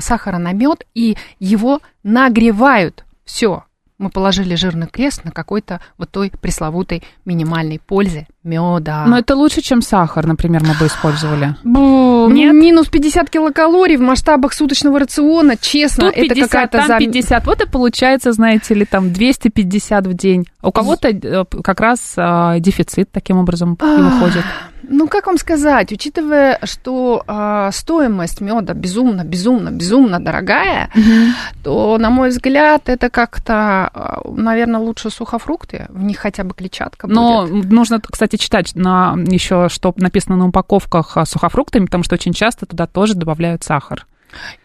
[0.00, 3.04] сахара на мед, и его нагревают.
[3.24, 3.64] Все.
[3.98, 9.04] Мы положили жирный крест на какой-то вот той пресловутой минимальной пользе меда.
[9.06, 11.54] Но это лучше, чем сахар, например, мы бы использовали.
[11.64, 12.54] Бу, Нет?
[12.54, 17.46] Минус 50 килокалорий в масштабах суточного рациона, честно, Тут 50, это какая-то там зам- 50.
[17.46, 20.46] Вот и получается, знаете ли, там 250 в день.
[20.60, 24.44] А У кого-то э, как раз а, дефицит таким образом и выходит.
[24.90, 30.88] Ну, как вам сказать, учитывая, что а, стоимость меда безумно, безумно, безумно дорогая,
[31.62, 33.90] то, на мой взгляд, это как-то,
[34.24, 37.70] наверное, лучше сухофрукты, в них хотя бы клетчатка Но будет.
[37.70, 42.66] нужно, кстати, читать на еще, что написано на упаковках а, сухофруктами, потому что очень часто
[42.66, 44.06] туда тоже добавляют сахар.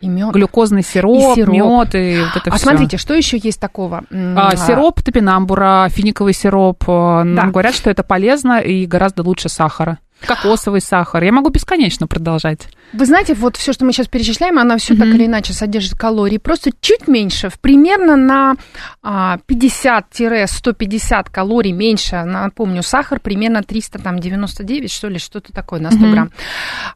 [0.02, 0.34] И мед.
[0.34, 1.54] Глюкозный сироп, И сироп.
[1.54, 2.64] мед и вот это а все.
[2.66, 4.04] смотрите, что еще есть такого?
[4.12, 6.84] М, А, сироп топинамбура, финиковый сироп.
[6.88, 7.52] а, нам Да.
[7.52, 10.00] Говорят, что это полезно и гораздо лучше сахара.
[10.26, 11.24] Кокосовый сахар.
[11.24, 12.68] Я могу бесконечно продолжать.
[12.94, 16.38] Вы знаете, вот все, что мы сейчас перечисляем, она все так или иначе содержит калорий,
[16.40, 18.56] просто чуть меньше, примерно на
[19.02, 22.24] а, 50-150 калорий меньше.
[22.24, 26.12] Напомню, сахар примерно 399, что ли, что-то такое на 100 Мгм.
[26.12, 26.32] грамм.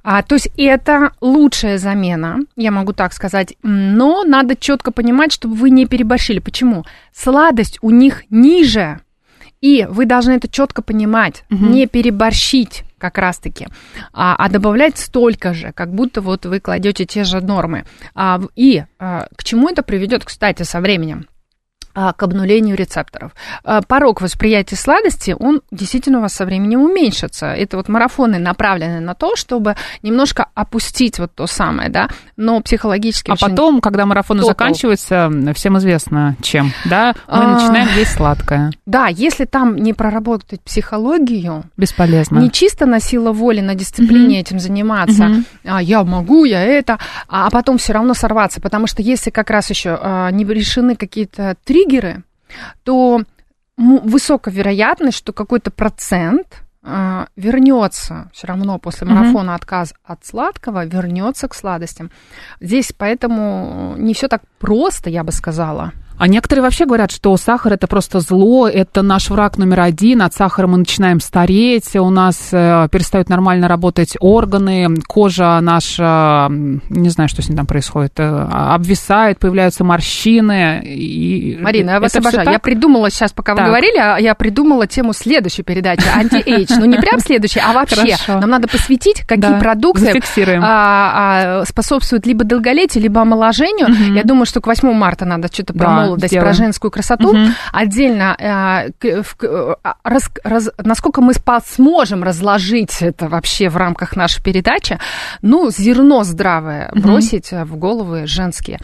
[0.03, 5.55] А, то есть это лучшая замена, я могу так сказать, но надо четко понимать, чтобы
[5.55, 6.39] вы не переборщили.
[6.39, 6.85] Почему?
[7.13, 8.99] Сладость у них ниже.
[9.59, 11.71] И вы должны это четко понимать, Мгм.
[11.71, 12.83] не переборщить.
[12.97, 13.67] Как раз-таки,
[14.13, 17.85] а, а добавлять столько же, как будто вот вы кладете те же нормы.
[18.15, 21.27] А, и а, к чему это приведет, кстати, со временем?
[21.99, 23.31] А, к обнулению рецепторов.
[23.63, 27.47] А, порог восприятия сладости, он действительно у вас со временем уменьшится.
[27.47, 33.31] Это вот марафоны направлены на то, чтобы немножко опустить вот то самое, да, но психологически...
[33.31, 34.51] А потом, когда марафоны тотал.
[34.51, 37.53] заканчиваются, всем известно чем, да, мы а...
[37.53, 38.71] начинаем есть сладкое.
[38.85, 41.63] Да, если там не проработать психологию...
[41.77, 42.37] Бесполезно.
[42.37, 44.41] Не чисто на силу воли, на дисциплине mm-hmm.
[44.41, 45.43] этим заниматься, mm-hmm.
[45.65, 49.49] а, я могу, я это, а, а потом все равно сорваться, потому что если как
[49.49, 49.99] раз еще
[50.31, 52.23] не решены какие-то три триггеры,
[52.83, 53.21] то
[53.77, 59.55] высокая вероятность, что какой-то процент а, вернется все равно после марафона mm-hmm.
[59.55, 62.11] отказ от сладкого, вернется к сладостям.
[62.59, 65.93] Здесь поэтому не все так просто, я бы сказала.
[66.17, 70.33] А некоторые вообще говорят, что сахар это просто зло, это наш враг номер один, от
[70.33, 77.29] сахара мы начинаем стареть, у нас э, перестают нормально работать органы, кожа наша, не знаю,
[77.29, 80.81] что с ней там происходит, э, обвисает, появляются морщины.
[80.83, 82.49] И Марина, я вас обожаю.
[82.49, 83.65] Я придумала сейчас, пока так.
[83.65, 86.79] вы говорили, а я придумала тему следующей передачи, anti-age.
[86.79, 88.15] Ну, не прям следующей, а вообще.
[88.15, 88.39] Хорошо.
[88.39, 89.59] Нам надо посвятить, какие да.
[89.59, 90.19] продукты
[90.61, 93.87] а, а, способствуют либо долголетию, либо омоложению.
[93.87, 94.15] Угу.
[94.15, 96.47] Я думаю, что к 8 марта надо что-то да молодость, сделаем.
[96.49, 97.29] про женскую красоту.
[97.29, 97.47] Угу.
[97.71, 99.35] Отдельно, э, в,
[99.83, 101.33] а, раз, раз, насколько мы
[101.65, 104.99] сможем разложить это вообще в рамках нашей передачи,
[105.41, 107.01] ну, зерно здравое угу.
[107.01, 108.79] бросить в головы женские.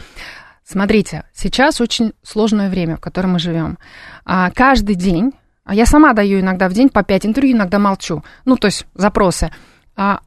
[0.64, 3.78] Смотрите, сейчас очень сложное время, в котором мы живем.
[4.24, 5.32] А, каждый день,
[5.64, 8.24] а я сама даю иногда в день по 5 интервью, иногда молчу.
[8.44, 9.50] Ну, то есть запросы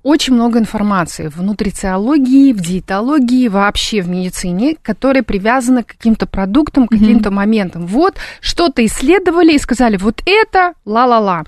[0.04, 6.88] очень много информации в нутрициологии, в диетологии, вообще в медицине, которые привязаны к каким-то продуктам,
[6.88, 7.34] к каким-то mm-hmm.
[7.34, 7.86] моментам.
[7.86, 11.44] Вот что-то исследовали и сказали, вот это ла-ла-ла.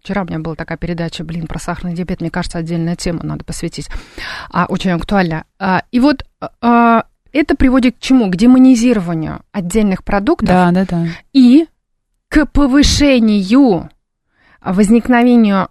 [0.00, 3.44] Вчера у меня была такая передача, блин, про сахарный диабет, мне кажется, отдельная тема надо
[3.44, 3.88] посвятить.
[4.50, 5.44] А, очень актуально.
[5.58, 6.24] А, и вот
[6.62, 8.30] а, это приводит к чему?
[8.30, 11.06] К демонизированию отдельных продуктов да, да, да.
[11.32, 11.66] и
[12.28, 13.90] к повышению
[14.62, 15.68] возникновению а,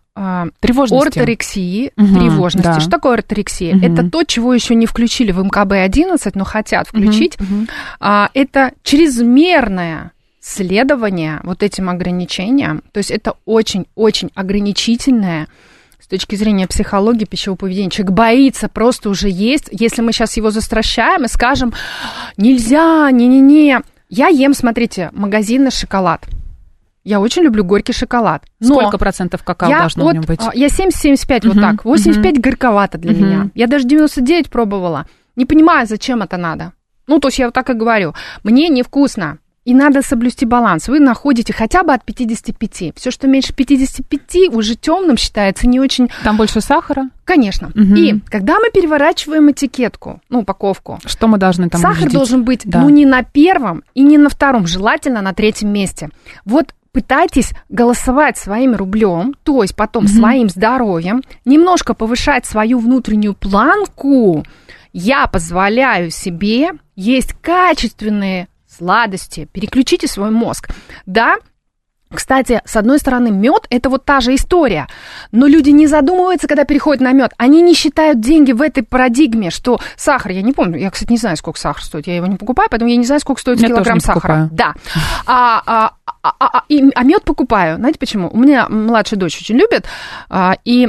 [0.59, 1.07] тревожности.
[1.07, 2.67] орторексии, угу, тревожности.
[2.67, 2.79] Да.
[2.79, 3.75] Что такое орторексия?
[3.75, 3.85] Угу.
[3.85, 7.39] Это то, чего еще не включили в МКБ-11, но хотят включить.
[7.39, 7.67] Угу,
[7.99, 12.81] А, это чрезмерное следование вот этим ограничениям.
[12.91, 15.47] То есть это очень-очень ограничительное
[15.99, 17.89] с точки зрения психологии пищевого поведения.
[17.89, 19.67] Человек боится просто уже есть.
[19.71, 21.73] Если мы сейчас его застращаем и скажем,
[22.37, 23.81] нельзя, не-не-не.
[24.09, 26.25] Я ем, смотрите, магазинный шоколад.
[27.07, 28.43] Я очень люблю горький шоколад.
[28.59, 30.41] Но Сколько процентов какао я должно вот, в нем быть?
[30.41, 31.85] А, я 70-75 uh-huh, вот так.
[31.85, 32.41] 85 uh-huh.
[32.41, 33.21] горьковато для uh-huh.
[33.21, 33.49] меня.
[33.55, 35.05] Я даже 99 пробовала.
[35.37, 36.73] Не понимаю, зачем это надо.
[37.07, 38.13] Ну, то есть я вот так и говорю.
[38.43, 39.37] Мне невкусно.
[39.63, 40.89] И надо соблюсти баланс.
[40.89, 42.93] Вы находите хотя бы от 55.
[42.97, 46.09] Все, что меньше 55, уже темным считается не очень...
[46.23, 47.09] Там больше сахара?
[47.23, 47.69] Конечно.
[47.69, 47.95] Угу.
[47.95, 50.99] И когда мы переворачиваем этикетку, ну, упаковку...
[51.05, 52.13] Что мы должны там Сахар увидеть?
[52.13, 52.81] должен быть, да.
[52.81, 56.09] ну, не на первом и не на втором, желательно на третьем месте.
[56.45, 63.35] Вот пытайтесь голосовать своим рублем, то есть потом mm своим здоровьем, немножко повышать свою внутреннюю
[63.35, 64.43] планку.
[64.93, 69.47] Я позволяю себе есть качественные сладости.
[69.53, 70.69] Переключите свой мозг.
[71.05, 71.35] Да,
[72.13, 74.87] кстати, с одной стороны, мед это вот та же история,
[75.31, 77.33] но люди не задумываются, когда переходят на мед.
[77.37, 81.17] Они не считают деньги в этой парадигме, что сахар, я не помню, я, кстати, не
[81.17, 83.67] знаю, сколько сахар стоит, я его не покупаю, поэтому я не знаю, сколько стоит я
[83.67, 84.21] килограмм сахара.
[84.21, 84.49] Покупаю.
[84.51, 84.73] Да.
[85.25, 85.91] А, а,
[86.39, 87.77] а, а, и, а мед покупаю.
[87.77, 88.29] Знаете почему?
[88.31, 89.85] У меня младшая дочь очень любит,
[90.29, 90.87] а, и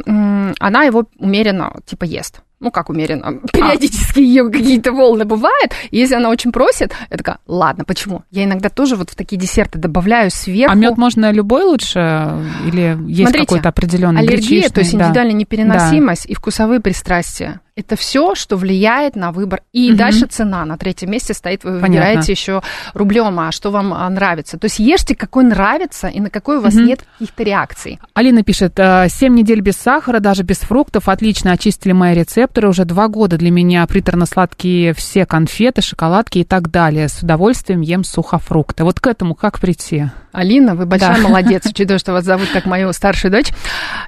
[0.60, 4.22] она его умеренно типа ест ну, как умеренно, периодически а.
[4.22, 5.72] ее какие-то волны бывают.
[5.90, 8.24] Если она очень просит, я такая, ладно, почему?
[8.30, 10.72] Я иногда тоже вот в такие десерты добавляю сверху.
[10.72, 12.42] А мед можно любой лучше?
[12.66, 15.38] Или есть какой-то определенный аллергия, то есть индивидуальная да.
[15.38, 16.32] непереносимость да.
[16.32, 17.60] и вкусовые пристрастия.
[17.78, 19.62] Это все, что влияет на выбор.
[19.72, 19.98] И угу.
[19.98, 20.64] дальше цена.
[20.64, 21.86] На третьем месте стоит, вы Понятно.
[21.86, 22.60] выбираете еще
[22.92, 24.58] рублем, а что вам а, нравится.
[24.58, 26.82] То есть ешьте, какой нравится, и на какой у вас угу.
[26.82, 28.00] нет каких-то реакций.
[28.14, 32.68] Алина пишет, 7 «Э, недель без сахара, даже без фруктов, отлично очистили мои рецепторы.
[32.68, 37.08] Уже два года для меня приторно-сладкие все конфеты, шоколадки и так далее.
[37.08, 38.82] С удовольствием ем сухофрукты.
[38.82, 40.10] Вот к этому как прийти?
[40.38, 41.22] Алина, вы большая да.
[41.22, 43.48] молодец, учитывая, что вас зовут как мою старшую дочь.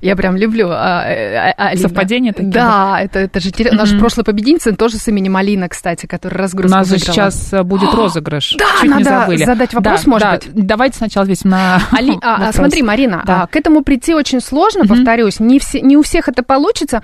[0.00, 1.88] Я прям люблю а, а, Алина.
[1.88, 2.52] Совпадение такие?
[2.52, 3.50] Да, это, это же.
[3.50, 3.74] Mm-hmm.
[3.74, 7.62] Наш прошлый победительница тоже с именем Алина, кстати, который разгрузку У нас же сейчас э,
[7.62, 8.56] будет розыгрыш.
[8.58, 9.44] Да, Чуть надо не забыли.
[9.44, 10.34] задать вопрос, да, может да.
[10.36, 10.66] быть.
[10.66, 12.18] Давайте сначала ответим на Али...
[12.22, 13.42] а, Смотри, Марина, да.
[13.42, 14.88] а, к этому прийти очень сложно, mm-hmm.
[14.88, 15.40] повторюсь.
[15.40, 17.02] Не, все, не у всех это получится.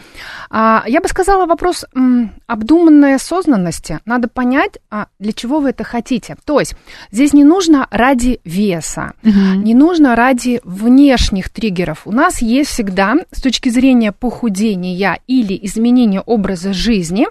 [0.50, 4.00] А, я бы сказала, вопрос м, обдуманной осознанности.
[4.04, 6.36] Надо понять, а, для чего вы это хотите.
[6.44, 6.76] То есть
[7.10, 9.64] здесь не нужно ради веса Мгм.
[9.64, 12.02] Не нужно ради внешних триггеров.
[12.04, 17.26] У нас есть всегда, с точки зрения похудения или изменения образа жизни,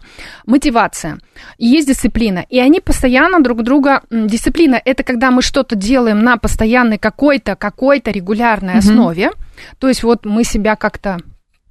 [0.45, 1.19] мотивация.
[1.57, 2.45] И есть дисциплина.
[2.49, 4.01] И они постоянно друг друга...
[4.11, 8.79] Дисциплина– это когда мы что-то делаем на постоянной какой-то, какой-то регулярной Мгм.
[8.79, 9.31] основе.
[9.79, 11.19] То есть вот мы себя как-то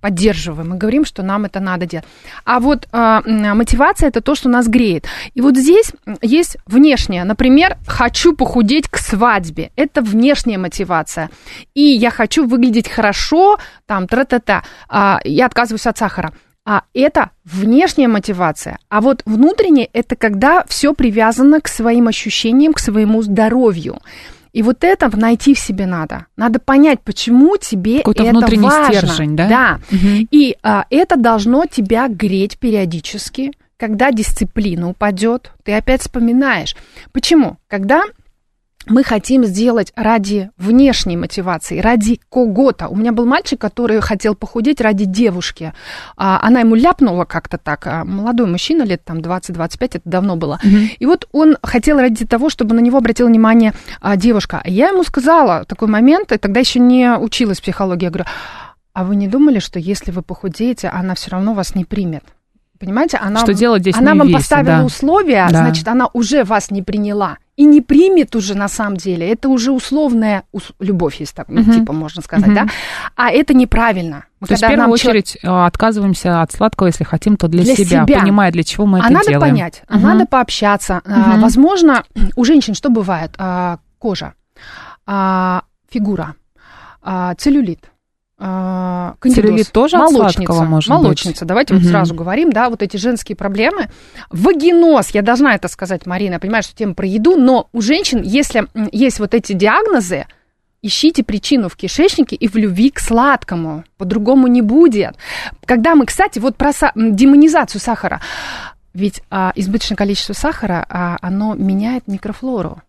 [0.05, 2.05] поддерживаем и говорим, что нам это надо делать.
[2.45, 5.07] А вот м, мотивация это то, что нас греет.
[5.33, 7.25] И вот здесь есть внешняя.
[7.25, 9.71] Например, хочу похудеть к свадьбе.
[9.77, 11.31] Это внешняя мотивация.
[11.73, 14.63] И я хочу выглядеть хорошо, там, тра-та-та.
[14.91, 16.35] А, я отказываюсь от сахара.
[16.67, 18.77] А это внешняя мотивация.
[18.91, 23.97] А вот внутренняя это когда все привязано к своим ощущениям, к своему здоровью.
[24.55, 26.27] И вот это найти в себе надо.
[26.37, 28.95] Надо понять, почему тебе Какой-то это внутренний важно.
[28.95, 29.49] стержень, да?
[29.49, 29.81] Да.
[29.91, 30.29] Мгм.
[30.31, 33.51] И а, это должно тебя греть периодически.
[33.77, 36.77] Когда дисциплина упадет, ты опять вспоминаешь.
[37.13, 37.59] Почему?
[37.67, 38.05] Когда
[38.87, 42.89] мы хотим сделать ради внешней мотивации, ради кого-то.
[42.89, 45.73] У меня был мальчик, который хотел похудеть ради девушки.
[46.17, 47.87] А, Она ему ляпнула как-то так.
[47.87, 50.59] а, Молодой мужчина, лет там 20-25, это давно было.
[50.99, 54.63] И вот он хотел ради того, чтобы на него обратила внимание а, девушка.
[54.65, 58.05] Я ему сказала такой момент, и тогда еще не училась психологии.
[58.05, 58.27] Я говорю,
[58.93, 62.23] а вы не думали, что если вы похудеете, она все равно вас не примет?
[62.79, 64.85] Понимаете, она, Что делать здесь она вам весе, поставила да.
[64.85, 65.59] условия, Да.
[65.61, 67.39] значит, она уже вас не приняла.
[67.57, 69.31] И не примет уже на самом деле.
[69.31, 71.73] Это уже условная ус- любовь есть так, Мгм.
[71.73, 72.55] типа, можно сказать, Мгм.
[72.57, 72.67] да?
[73.15, 74.25] А это неправильно.
[74.41, 77.63] То есть, в первую нам человек- очередь, э, отказываемся от сладкого, если хотим, то для,
[77.63, 78.21] Для себя, себя.
[78.21, 79.53] понимая, для чего мы а это надо делаем.
[79.55, 80.03] понять, а Мгм.
[80.03, 81.01] надо пообщаться.
[81.05, 81.41] А, Мгм.
[81.43, 82.03] Возможно,
[82.37, 83.31] у женщин что бывает?
[83.39, 84.35] А, Кожа,
[85.07, 86.35] а, фигура,
[87.03, 87.91] а, целлюлит.
[88.39, 91.41] А, кандидоз, Целлюлит тоже от молочница, сладкого может молочница.
[91.45, 91.49] быть?
[91.49, 91.91] Давайте вот Мгм.
[91.91, 93.89] сразу говорим, да, вот эти женские проблемы.
[94.31, 98.23] Вагиноз, я должна это сказать, Марина, я понимаю, что тема про еду, но у женщин,
[98.23, 100.27] если есть вот эти диагнозы,
[100.83, 103.85] ищите причину в кишечнике и в любви к сладкому.
[103.97, 105.15] По-другому не будет.
[105.65, 108.21] Когда мы, кстати, вот про са- демонизацию сахара.
[108.93, 112.83] Ведь а, избыточное количество сахара, а, оно меняет микрофлору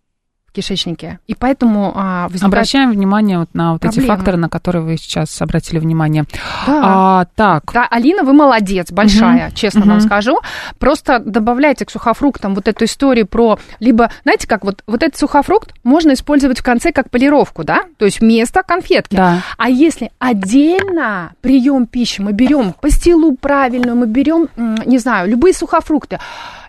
[0.56, 1.18] кишечнике.
[1.26, 2.44] И поэтому а, возникает...
[2.52, 4.16] Обращаем внимание вот на вот эти Проблема.
[4.16, 6.24] факторы, на которые вы сейчас обратили внимание.
[6.66, 6.80] Да.
[6.84, 9.54] А, так, Да, Алина, вы молодец, большая, Мгм.
[9.54, 10.00] честно вам Мгм.
[10.00, 10.38] скажу.
[10.78, 13.58] Просто добавляйте к сухофруктам вот эту историю про...
[13.80, 17.82] Либо, знаете как, вот, вот этот сухофрукт можно использовать в конце как полировку, да?
[17.98, 19.14] То есть вместо конфетки.
[19.16, 19.42] да.
[19.58, 24.48] А если отдельно прием пищи, мы берем пастилу правильную, мы берем,
[24.86, 26.18] не знаю, любые сухофрукты.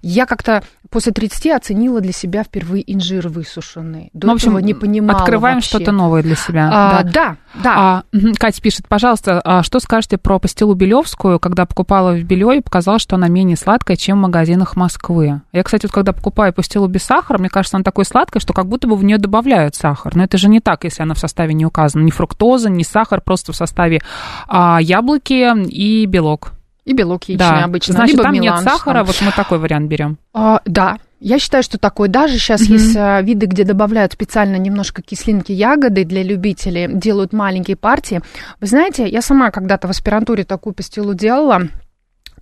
[0.01, 4.09] Я как-то после 30 оценила для себя впервые инжир высушенный.
[4.13, 5.69] До Ну, в общем, этого не понимала открываем вообще.
[5.69, 6.69] что-то новое для себя.
[6.71, 7.11] А, да.
[7.11, 7.75] да, да.
[7.75, 8.03] А,
[8.39, 13.15] Катя пишет, пожалуйста, а что скажете про пастилу Белевскую, когда покупала в Белеве, показалось, что
[13.15, 15.41] она менее сладкая, чем в магазинах Москвы.
[15.51, 18.67] Я, кстати, вот когда покупаю пастилу без сахара, мне кажется, она такой сладкой, что как
[18.67, 20.15] будто бы в нее добавляют сахар.
[20.15, 22.03] Но это же не так, если она в составе не указана.
[22.03, 24.01] Ни фруктоза, ни сахар, просто в составе
[24.47, 26.56] а, яблоки и белок.
[26.87, 27.63] И белок яичный да.
[27.65, 27.95] обычно.
[27.95, 29.05] Значит, либо там меланж, нет сахара, там.
[29.07, 30.17] вот мы такой вариант берем.
[30.33, 32.07] А, да, я считаю, что такой.
[32.07, 32.73] Даже сейчас Мгм.
[32.73, 38.21] есть а, виды, где добавляют специально немножко кислинки ягоды для любителей, делают маленькие партии.
[38.61, 41.63] Вы знаете, я сама когда-то в аспирантуре такую пастилу делала.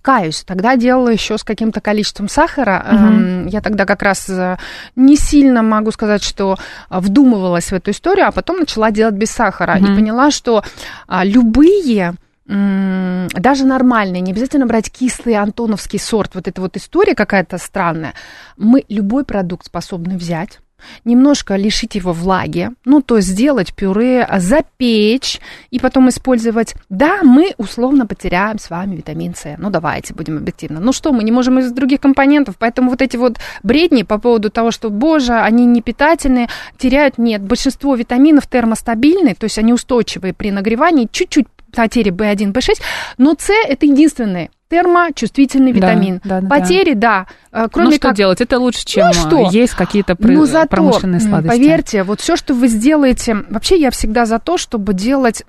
[0.00, 2.84] Каюсь, тогда делала еще с каким-то количеством сахара.
[2.88, 4.56] Эм, Я тогда как раз э,
[4.94, 6.56] не сильно могу сказать, что
[6.88, 9.92] а, вдумывалась в эту историю, а потом начала делать без сахара Мгм.
[9.92, 10.62] и поняла, что
[11.08, 12.14] а, любые
[12.46, 18.14] даже нормальные, не обязательно брать кислый антоновский сорт, вот эта вот история какая-то странная.
[18.56, 20.60] Мы любой продукт способны взять,
[21.04, 26.74] немножко лишить его влаги, ну, то есть сделать пюре, запечь и потом использовать.
[26.88, 29.56] Да, мы условно потеряем с вами витамин С.
[29.58, 30.80] Ну, давайте, будем объективно.
[30.80, 34.50] Ну что, мы не можем из других компонентов, поэтому вот эти вот бредни по поводу
[34.50, 37.42] того, что, боже, они не питательные, теряют, нет.
[37.42, 42.80] Большинство витаминов термостабильны, то есть они устойчивые при нагревании, чуть-чуть потери B1, B6,
[43.18, 46.20] но С это единственный термочувствительный Да, витамин.
[46.24, 48.40] да, да, Потери, да, э, кроме ну что как делать?
[48.40, 49.48] Это лучше, чем Ну, что?
[49.50, 51.56] есть какие-то пр- ну, зато, промышленные сладости.
[51.56, 55.44] поверьте, вот все, что вы сделаете, вообще я всегда за то, чтобы делать,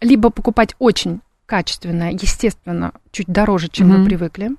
[0.00, 3.98] либо покупать очень качественное, естественно, чуть дороже, чем Мгм.
[4.00, 4.50] вы привыкли,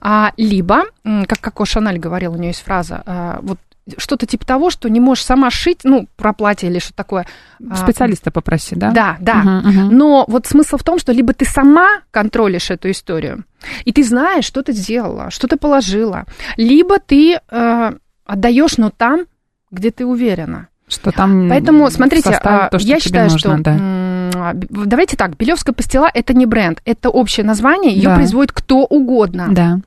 [0.00, 3.58] а, либо, как Коко Шаналь говорил, у нее есть фраза, а, вот
[3.96, 7.26] что-то типа того, что не можешь сама шить, ну, про платье или что такое.
[7.70, 8.90] а, Специалиста попроси, да?
[8.90, 9.34] Да, да.
[9.36, 9.96] Мгм, мгм.
[9.96, 13.44] Но вот смысл в том, что либо ты сама контролишь эту историю,
[13.84, 16.24] и ты знаешь, что ты сделала, что ты положила,
[16.56, 17.92] либо ты э,
[18.26, 19.26] отдаешь, но там,
[19.70, 20.68] где ты уверена.
[20.86, 23.76] Что там Поэтому, смотрите, а, то, что я считаю, нужно, что да.
[24.34, 28.14] а, давайте так, Белевская пастила это не бренд, это общее название, ее Да.
[28.14, 29.48] производит кто угодно.
[29.50, 29.80] Да.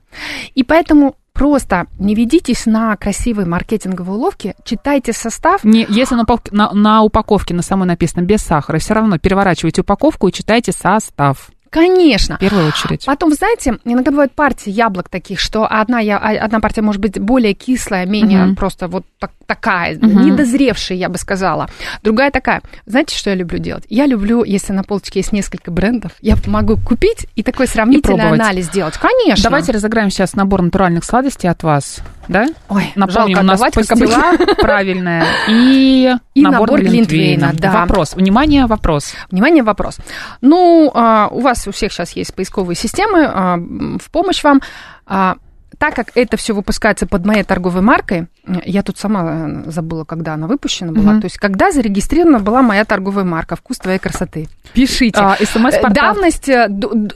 [0.54, 5.64] И поэтому Просто не ведитесь на красивые маркетинговые уловки, читайте состав.
[5.64, 10.28] Не, если на, на, на упаковке на самой написано без сахара, все равно переворачивайте упаковку
[10.28, 11.50] и читайте состав.
[11.72, 12.36] Конечно.
[12.36, 13.06] В первую очередь.
[13.06, 17.18] Потом, знаете, иногда бывают партии яблок таких, что одна, я, а, одна партия может быть
[17.18, 18.56] более кислая, менее Мгм.
[18.56, 20.26] просто вот так- такая, Мгм.
[20.26, 21.68] недозревшая, я бы сказала.
[22.02, 22.60] Другая такая.
[22.84, 23.84] Знаете, что я люблю делать?
[23.88, 28.40] Я люблю, если на полочке есть несколько брендов, я могу купить и такой сравнительный пробовать.
[28.40, 28.94] анализ сделать.
[28.98, 29.42] Конечно.
[29.42, 32.00] Давайте разыграем сейчас набор натуральных сладостей от вас.
[32.28, 32.46] Да?
[32.68, 37.48] Ой, Напомним, жалко у нас пастила правильная и, И набор, набор Глинтвейна.
[37.48, 37.80] Глинтвейна, да.
[37.80, 38.14] Вопрос.
[38.14, 39.14] Внимание, вопрос.
[39.30, 39.98] Внимание, вопрос.
[40.40, 44.60] Ну, а, у вас у всех сейчас есть поисковые системы а, в помощь вам.
[45.06, 45.36] А,
[45.78, 48.28] так как это все выпускается под моей торговой маркой,
[48.64, 49.22] я тут сама
[49.66, 51.12] э, забыла, когда она выпущена была.
[51.12, 51.20] Мгм.
[51.20, 54.48] То есть, когда зарегистрирована была моя торговая марка «Вкус твоей красоты».
[54.72, 55.20] Пишите.
[55.20, 55.92] А, СМС-портал.
[55.92, 56.66] Давность э,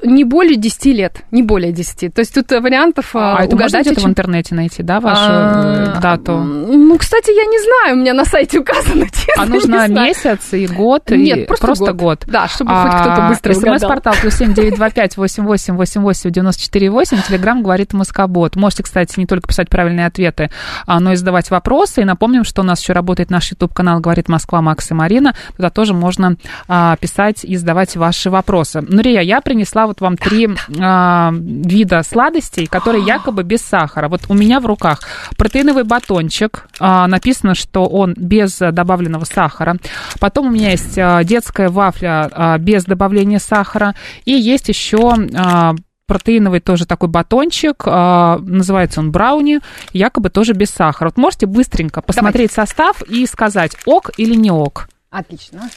[0.04, 2.14] не более 10 лет, не более 10.
[2.14, 6.00] То есть тут э, вариантов А, это можно где-то в интернете найти, да, вашу А,
[6.00, 6.36] дату?
[6.36, 10.68] Ну, кстати, я не знаю, у меня на сайте указано, честно, А нужно месяц и
[10.68, 11.10] год?
[11.10, 11.44] Нет, и...
[11.44, 12.22] просто год.
[12.28, 13.78] Да, чтобы хоть кто-то А, быстро угадал.
[13.78, 17.18] СМС-портал плюс семь девять два пять восемь восемь восемь восемь девяносто четыре восемь.
[17.26, 18.54] Телеграмм говорит Москобот.
[18.54, 20.50] Можете, кстати, не только писать правильные ответы,
[20.86, 22.02] а, но и задавать вопросы.
[22.02, 25.34] И напомним, что у нас еще работает наш YouTube-канал «Говорит Москва» Макс и Марина.
[25.56, 26.36] Туда тоже можно
[26.68, 28.80] а, писать и задавать ваши вопросы.
[28.80, 30.48] Нурия, я принесла вот вам три
[30.80, 34.08] а, вида сладостей, которые якобы без сахара.
[34.08, 35.00] Вот у меня в руках
[35.36, 36.66] протеиновый батончик.
[36.78, 39.76] а, написано, что он без добавленного сахара.
[40.20, 43.94] Потом у меня есть а, детская вафля а, без добавления сахара.
[44.24, 45.74] И есть еще а,
[46.06, 49.60] протеиновый тоже такой батончик, а, называется он брауни,
[49.92, 51.08] якобы тоже без сахара.
[51.08, 54.88] Вот можете быстренько посмотреть состав и сказать, ок или не ок.
[55.10, 55.68] Отлично.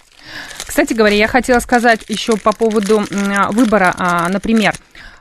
[0.65, 3.03] Кстати говоря, я хотела сказать еще по поводу
[3.51, 4.73] выбора, а, например,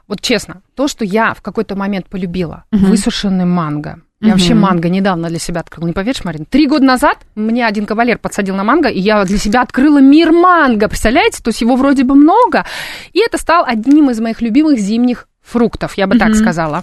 [0.06, 2.86] вот честно, то, что я в какой-то момент полюбила, Мгм.
[2.86, 4.00] высушенный манго.
[4.20, 4.32] Я Мгм.
[4.38, 5.86] вообще манго недавно для себя открыла.
[5.86, 6.44] Не поверишь, Марин?
[6.44, 10.32] Три года назад мне один кавалер подсадил на манго, и я для себя открыла мир
[10.32, 10.88] манго.
[10.88, 11.40] Представляете?
[11.42, 12.66] То есть его вроде бы много.
[13.12, 16.38] И это стал одним из моих любимых зимних фруктов, я бы так Мгм.
[16.38, 16.82] сказала.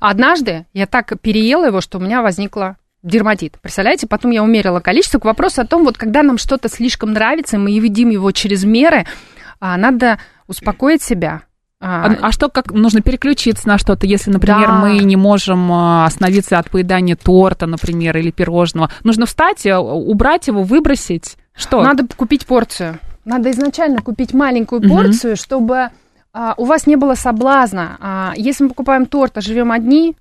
[0.00, 3.58] Однажды я так переела его, что у меня возникла дерматит.
[3.60, 4.06] Представляете?
[4.06, 5.18] Потом я умерила количество.
[5.18, 9.06] К вопросу о том, вот когда нам что-то слишком нравится, мы едим его через меры,
[9.60, 10.18] а, надо
[10.48, 11.42] успокоить себя.
[11.82, 14.74] А, а что, как нужно переключиться на что-то, если, например, Да.
[14.74, 18.90] мы не можем а, остановиться от поедания торта, например, или пирожного?
[19.02, 21.36] Нужно встать, а, убрать его, выбросить?
[21.54, 21.82] Что?
[21.82, 22.98] Надо купить порцию.
[23.24, 25.88] Надо изначально купить маленькую порцию, чтобы
[26.34, 27.96] а, у вас не было соблазна.
[28.00, 30.16] А, если мы покупаем торт, а живем одни,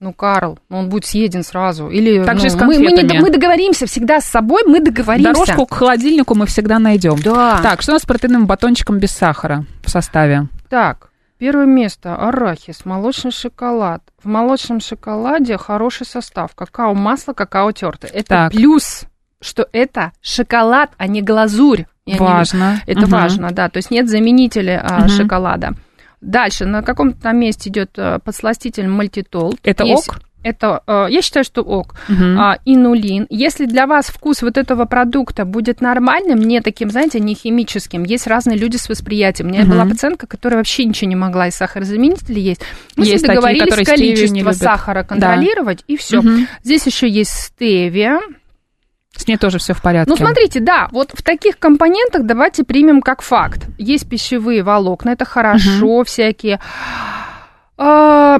[0.00, 1.88] ну, Карл, ну, он будет съеден сразу.
[1.88, 5.32] Или Так ну, же с мы, мы, не- мы договоримся всегда с собой, мы договоримся.
[5.32, 7.16] Дорожку к холодильнику мы всегда найдем.
[7.22, 7.60] Да.
[7.62, 10.48] Так, что у нас с протеиновым батончиком без сахара в составе?
[10.72, 14.02] Так, первое место арахис, молочный шоколад.
[14.24, 16.54] В молочном шоколаде хороший состав.
[16.54, 18.10] Какао, масло, какао тертое.
[18.10, 18.52] Это Так.
[18.52, 19.02] плюс,
[19.42, 21.84] что это шоколад, а не глазурь.
[22.06, 22.80] Я не- Важно.
[22.86, 23.10] Это Мгм.
[23.10, 23.68] важно, да.
[23.68, 25.08] То есть нет заменителя Мгм.
[25.10, 25.74] шоколада.
[26.22, 29.54] Дальше на каком-то там месте идет а, подсластитель мальтитол.
[29.62, 30.20] Это Есть- ок?
[30.42, 31.94] Это, а, я считаю, что ок.
[32.08, 33.26] А, инулин.
[33.30, 38.26] Если для вас вкус вот этого продукта будет нормальным, не таким, знаете, не химическим, есть
[38.26, 39.48] разные люди с восприятием.
[39.48, 39.70] У меня Мгм.
[39.70, 42.60] была пациентка, которая вообще ничего не могла из сахарозаменителей есть.
[42.96, 45.08] Мы Есть такие, договорились не количество сахара Да.
[45.08, 46.20] контролировать, и все.
[46.20, 46.46] Мгм.
[46.64, 48.20] Здесь еще есть стевия.
[49.14, 50.10] С ней тоже все в порядке.
[50.10, 53.66] Ну, смотрите, да, вот в таких компонентах давайте примем как факт.
[53.78, 56.58] Есть пищевые волокна, это хорошо, всякие.
[57.76, 58.38] А,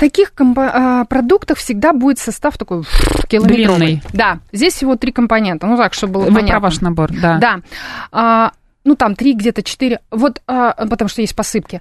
[0.00, 2.82] таких компо- а, продуктах всегда будет состав такой
[3.28, 3.76] километровый.
[3.78, 4.02] Длинный.
[4.12, 5.66] Да, здесь всего три компонента.
[5.68, 6.50] Ну так, чтобы было Вы понятно.
[6.50, 7.38] про ваш набор, да.
[7.38, 7.60] Да.
[8.10, 8.52] А,
[8.84, 10.00] ну, там три, где-то четыре.
[10.10, 11.80] Вот, а, потому что есть посыпки.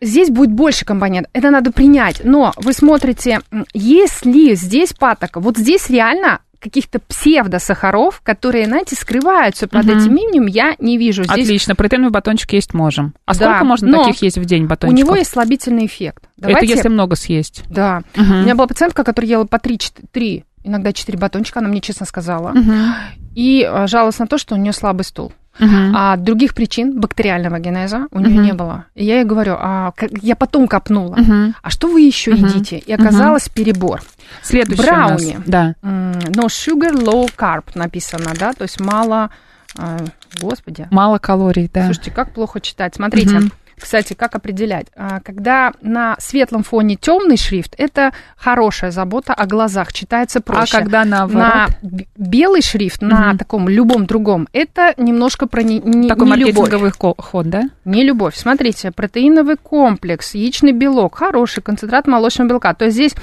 [0.00, 1.30] Здесь будет больше компонентов.
[1.34, 2.22] Это надо принять.
[2.24, 9.68] Но вы смотрите, м, если здесь патока, вот здесь реально каких-то псевдосахаров, которые, знаете, скрываются
[9.68, 9.98] под Мгм.
[9.98, 11.22] этим именем, я не вижу.
[11.24, 13.14] Здесь Отлично, протеиновый батончик есть можем.
[13.26, 14.98] А Да, сколько можно но таких есть в день у батончиков?
[14.98, 16.24] него есть слабительный эффект.
[16.36, 16.64] Давайте...
[16.66, 17.62] Это если много съесть.
[17.68, 18.02] Да.
[18.16, 18.32] Мгм.
[18.40, 22.50] У меня была пациентка, которая ела по 3, иногда 4 батончика, она мне честно сказала.
[22.52, 22.94] Мгм.
[23.34, 25.32] И а, жаловалась на то, что у нее слабый стул.
[25.58, 25.92] Мгм.
[25.96, 28.42] А других причин бактериального генеза у нее Мгм.
[28.42, 28.84] не было.
[28.94, 29.92] И я ей говорю, а
[30.22, 31.54] я потом копнула, Мгм.
[31.62, 32.46] а что вы еще Мгм.
[32.46, 32.78] едите?
[32.78, 34.02] И оказалось перебор.
[34.42, 35.34] Следующий у Брауни.
[35.34, 35.42] нас.
[35.46, 35.74] Да.
[35.82, 39.30] No sugar, low carb написано, да, то есть мало,
[39.78, 39.98] а,
[40.40, 40.88] господи.
[40.90, 41.84] Мало калорий, да.
[41.86, 42.94] Слушайте, как плохо читать.
[42.96, 43.52] Смотрите, Мгм.
[43.78, 44.86] Кстати, как определять?
[44.96, 50.76] А, Когда на светлом фоне темный шрифт, это хорошая забота о глазах, читается проще.
[50.76, 51.42] А когда наоборот?
[51.42, 51.68] на
[52.16, 53.38] белый шрифт, на Мгм.
[53.38, 56.54] таком любом другом, это немножко про не, не, Такой не любовь.
[56.70, 57.62] маркетинговый ко- ход, да?
[57.84, 58.36] Не любовь.
[58.36, 62.74] Смотрите, протеиновый комплекс, яичный белок, хороший концентрат молочного белка.
[62.74, 63.14] То есть здесь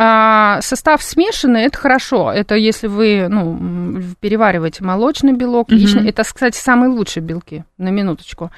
[0.00, 2.30] а, состав смешанный, это хорошо.
[2.30, 5.76] Это если вы ну, перевариваете молочный белок, Мгм.
[5.78, 6.08] яичный.
[6.10, 8.50] Это, кстати, самые лучшие белки, на минуточку.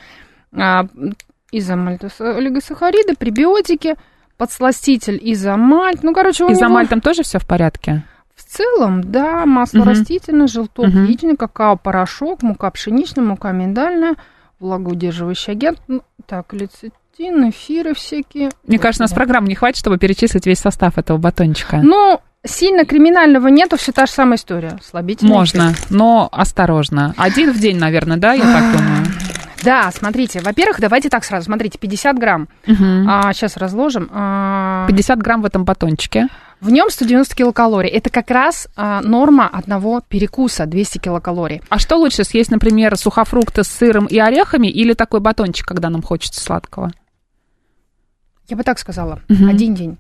[1.53, 3.97] А, изомальтосахариды, пребиотики,
[4.37, 6.03] подсластитель изомальт.
[6.03, 8.03] Ну, короче, у И него- тоже все в порядке?
[8.35, 9.89] в целом, да, масло Мгм.
[9.91, 11.05] растительное, желток Мгм.
[11.05, 14.15] яичный, какао-порошок, мука пшеничная, мука миндальная,
[14.59, 15.79] влагоудерживающий агент.
[15.89, 18.49] Ну, так, лецитин, эфиры всякие.
[18.67, 21.81] Мне кажется, у нас программы не хватит, чтобы перечислить весь состав этого батончика.
[21.83, 24.79] Ну, сильно криминального нету, все та же самая история.
[24.83, 27.15] Слабительный Можно, но осторожно.
[27.19, 29.07] Один в день, наверное, да, я так думаю.
[29.63, 32.49] Да, смотрите, во-первых, давайте так сразу, смотрите, 50 грамм.
[32.67, 33.07] Мгм.
[33.09, 34.09] А, сейчас разложим.
[34.13, 36.29] А, 50 грамм в этом батончике.
[36.61, 37.89] в нем 190 килокалорий.
[37.89, 41.63] Это как раз а, норма одного перекуса, 200 килокалорий.
[41.71, 46.03] А что лучше съесть, например, сухофрукты с сыром и орехами или такой батончик, когда нам
[46.03, 46.91] хочется сладкого?
[48.49, 49.21] Я бы так сказала.
[49.29, 49.49] Мгм.
[49.49, 49.99] Один день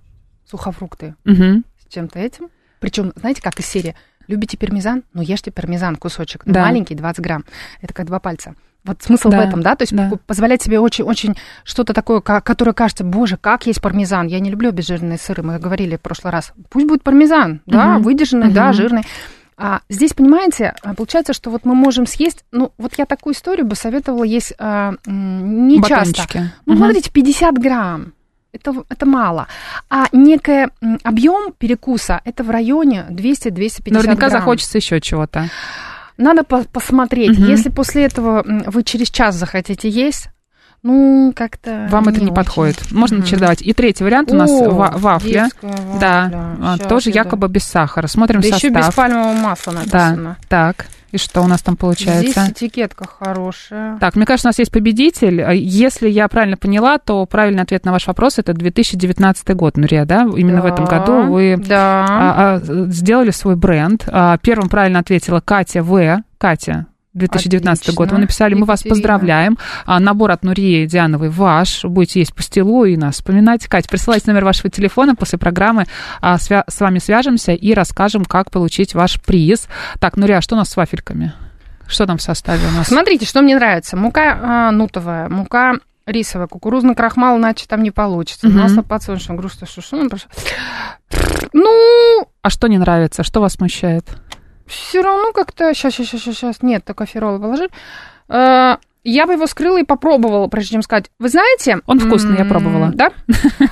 [0.50, 1.64] сухофрукты Мгм.
[1.88, 2.48] с чем-то этим.
[2.80, 3.94] Причем, знаете, как из серии
[4.26, 5.02] «Любите пармезан?
[5.14, 6.42] Ну, ешьте пармезан, кусочек.
[6.44, 6.62] Ну, Да.
[6.66, 7.44] Маленький, 20 грамм.
[7.80, 8.54] Это как два пальца.
[8.84, 9.76] Вот смысл Да, в этом, да?
[9.76, 10.10] То есть да.
[10.26, 14.26] позволять себе очень-очень что-то такое, которое кажется, боже, как есть пармезан.
[14.26, 16.52] Я не люблю обезжиренные сыры, мы говорили в прошлый раз.
[16.70, 18.02] Пусть будет пармезан, да, Мгм.
[18.02, 18.72] выдержанный, да, Мгм.
[18.74, 19.02] жирный.
[19.58, 23.66] А здесь, понимаете, а, получается, что вот мы можем съесть, ну, вот я такую историю
[23.66, 25.96] бы советовала есть а, не часто.
[26.12, 26.50] Батончики.
[26.64, 26.82] Ну, Мгм.
[26.84, 28.14] смотрите, 50 грамм.
[28.52, 29.46] Это, это мало.
[29.90, 30.68] А некий
[31.04, 34.40] объем перекуса это в районе 200-250 Наверняка грамм.
[34.40, 35.50] захочется еще чего-то.
[36.20, 37.38] Надо по- посмотреть.
[37.38, 37.48] Мгм.
[37.48, 40.28] Если после этого вы через час захотите есть,
[40.82, 41.88] ну, как-то...
[41.90, 42.34] Вам это не очень.
[42.34, 42.90] подходит.
[42.92, 43.26] Можно Мгм.
[43.26, 43.62] чередовать.
[43.62, 45.44] И третий вариант у нас О, ва- вафля.
[45.44, 46.22] детская Да,
[46.58, 46.84] вафля.
[46.84, 48.06] а, тоже я, якобы без сахара.
[48.06, 48.88] Смотрим Да еще состав.
[48.88, 50.36] без пальмового масла написано.
[50.48, 52.30] Так, и что у нас там получается?
[52.44, 53.98] Здесь этикетка хорошая.
[53.98, 55.42] Так, мне кажется, у нас есть победитель.
[55.42, 60.04] А Если я правильно поняла, то правильный ответ на ваш вопрос это 2019 год, Нурия,
[60.04, 60.22] да?
[60.36, 62.06] Именно в этом Да, году вы Да.
[62.08, 64.04] а, а, сделали свой бренд.
[64.06, 66.22] А, Первым правильно ответила Катя В.
[66.38, 66.86] Катя.
[67.14, 67.96] 2019 год.
[67.98, 68.18] Вы Отлично.
[68.20, 69.58] написали, мы вас поздравляем.
[69.84, 71.84] А, набор от Нурии Диановой ваш.
[71.84, 73.66] Будете есть пастилу и нас вспоминать.
[73.66, 75.14] Катя, присылайте номер вашего телефона.
[75.16, 75.86] После программы
[76.20, 79.68] а, свя- с вами свяжемся и расскажем, как получить ваш приз.
[79.98, 81.32] Так, Нурия, а что у нас с вафельками?
[81.88, 82.86] Что там в составе у нас?
[82.86, 83.96] Смотрите, что мне нравится.
[83.96, 85.74] Мука а, нутовая, мука
[86.06, 88.48] рисовая, кукурузный крахмал, иначе там не получится.
[88.48, 88.58] Мгм.
[88.60, 90.08] Масло подсолнечное, грустно, шушуна.
[91.52, 93.22] Ну, А что не нравится?
[93.24, 94.04] Что вас смущает?
[94.70, 95.74] Все равно как-то...
[95.74, 96.62] Сейчас, сейчас, сейчас, сейчас.
[96.62, 97.68] Нет, только ферол положи.
[98.28, 101.10] Э, Я бы его скрыла и попробовала, прежде чем сказать.
[101.18, 101.80] Вы знаете...
[101.86, 102.90] Он вкусный, я пробовала.
[102.94, 103.10] Да?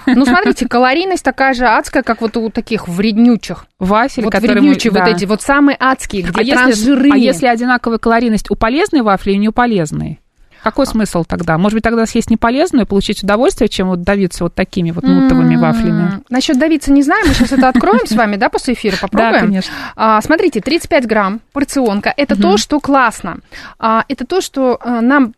[0.07, 3.67] Ну, смотрите, калорийность такая же адская, как вот у таких вреднючих.
[3.79, 5.11] Вафель, Вот который мы- вреднючие вот да.
[5.11, 7.11] эти, вот самые адские, где А если, трансжиры.
[7.13, 10.19] а если одинаковая калорийность у полезной вафли и не у полезной?
[10.63, 11.59] Какой смысл тогда?
[11.59, 15.05] Может быть, тогда съесть не полезную и получить удовольствие, чем вот давиться вот такими вот
[15.05, 16.23] нутовыми М, вафлями?
[16.31, 19.33] Насчет давиться не знаю, мы сейчас это откроем с вами, да, после эфира, попробуем.
[19.33, 19.75] Да, конечно.
[19.97, 22.13] А, смотрите, 35 грамм порционка.
[22.17, 23.39] Это то, что классно.
[23.79, 25.35] А, это то, что а, нам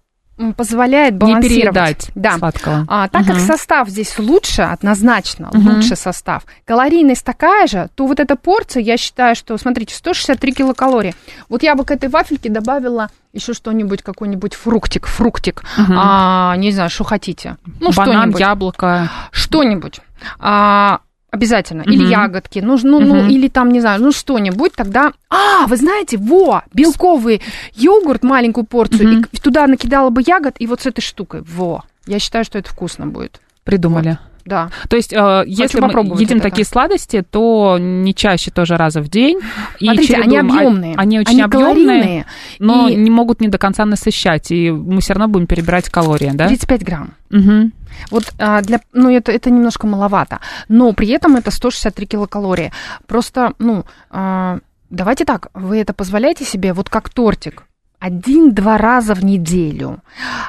[0.56, 1.48] позволяет Не балансировать.
[1.48, 2.38] переедать Да.
[2.38, 2.84] сладкого.
[2.88, 3.46] А, так как Мгм.
[3.46, 5.76] состав здесь лучше, однозначно Мгм.
[5.76, 11.14] лучше состав, калорийность такая же, то вот эта порция, я считаю, что, смотрите, 163 килокалории.
[11.48, 15.96] Вот я бы к этой вафельке добавила еще что-нибудь, какой-нибудь фруктик, фруктик, Мгм.
[15.98, 17.56] а, не знаю, что хотите.
[17.80, 19.08] Ну, Банан, что-нибудь яблоко.
[19.30, 20.00] что-нибудь.
[20.38, 21.00] А,
[21.30, 21.82] обязательно.
[21.82, 22.10] Или Мгм.
[22.10, 23.28] ягодки, ну, ну, ну, Мгм.
[23.30, 25.12] или там, не знаю, ну что-нибудь, тогда...
[25.28, 27.40] А, вы знаете, во, белковый
[27.74, 29.26] йогурт, маленькую порцию, Мгм.
[29.32, 31.84] и туда накидала бы ягод, и вот с этой штукой, во.
[32.06, 33.40] Я считаю, что это вкусно будет.
[33.64, 34.18] Придумали.
[34.50, 34.68] Да.
[34.88, 35.90] То есть, э, если мы
[36.20, 36.50] едим это.
[36.50, 39.38] такие сладости, то не чаще тоже раза в день.
[39.78, 40.50] И Смотрите, они чередуем.
[40.50, 40.94] А- объемные.
[40.96, 42.26] Они очень Они объемные,
[42.58, 44.50] но И- не могут не до конца насыщать.
[44.50, 46.48] И мы все равно будем перебирать калории, да?
[46.48, 47.14] 35 грамм.
[47.30, 47.72] Мгм.
[48.10, 50.40] Вот а, для, ну, это, это немножко маловато.
[50.68, 52.72] Но при этом это 163 килокалории.
[53.06, 54.58] Просто, ну, а,
[54.90, 57.62] давайте так, вы это позволяете себе вот как тортик.
[58.00, 59.98] Один-два раза в неделю.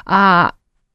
[0.06, 0.52] А,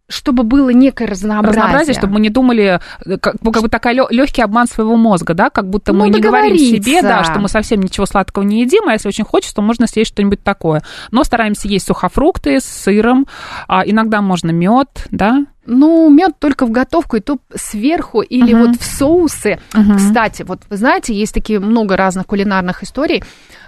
[0.09, 1.61] чтобы было некое разнообразие.
[1.61, 5.49] разнообразие, чтобы мы не думали, э, как, как бы такая легкий обман своего мозга, да,
[5.49, 8.87] как будто Ну, мы не говорим себе, да, что мы совсем ничего сладкого не едим,
[8.87, 10.81] а если очень хочется, то можно съесть что-нибудь такое.
[11.11, 13.27] Но стараемся есть сухофрукты с сыром,
[13.67, 15.45] а иногда можно мед, да.
[15.65, 18.67] Ну, мед только в готовку, и то сверху или Мгм.
[18.67, 19.59] вот в соусы.
[19.73, 19.97] Мгм.
[19.97, 23.21] Кстати, вот вы знаете, есть такие много разных кулинарных историй,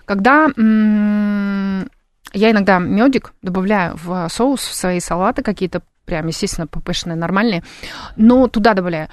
[0.05, 1.89] когда м,
[2.33, 7.63] Я иногда медик добавляю в соус, в свои салаты какие-то, прям, естественно, ППшные, нормальные,
[8.15, 9.09] но туда добавляю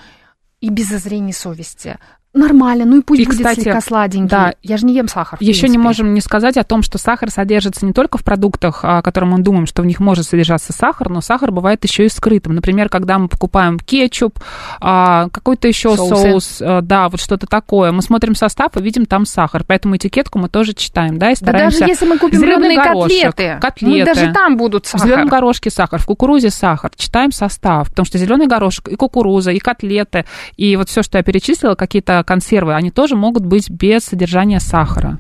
[0.61, 1.99] и без зазрения совести.
[2.37, 4.28] Нормально, ну и пусть И, будет кстати, слегка сладенький.
[4.28, 4.55] да.
[4.62, 5.39] Я же не ем сахар.
[5.39, 8.80] в Еще не можем не сказать о том, что сахар содержится не только в продуктах,
[8.84, 12.09] о которых мы думаем, что в них может содержаться сахар, но сахар бывает еще и
[12.09, 12.55] скрытым.
[12.55, 14.39] Например, когда мы покупаем кетчуп,
[14.80, 16.14] а, какой-то еще Соусы.
[16.16, 17.91] соус, а, да, вот что-то такое.
[17.93, 21.37] Мы смотрим состав и видим там сахар, поэтому этикетку мы тоже читаем, да, и Да
[21.37, 21.80] стараемся.
[21.80, 23.99] даже если мы купим рыбные горошек, котлеты, котлеты.
[23.99, 25.07] ну, даже там будут В сахар.
[25.09, 26.91] зеленом горошке сахар, в кукурузе сахар.
[26.97, 30.24] Читаем состав, потому что зеленый горошек и кукуруза, и котлеты,
[30.57, 35.18] и вот все, что я перечислила, какие-то консервы, они тоже могут быть без содержания сахара.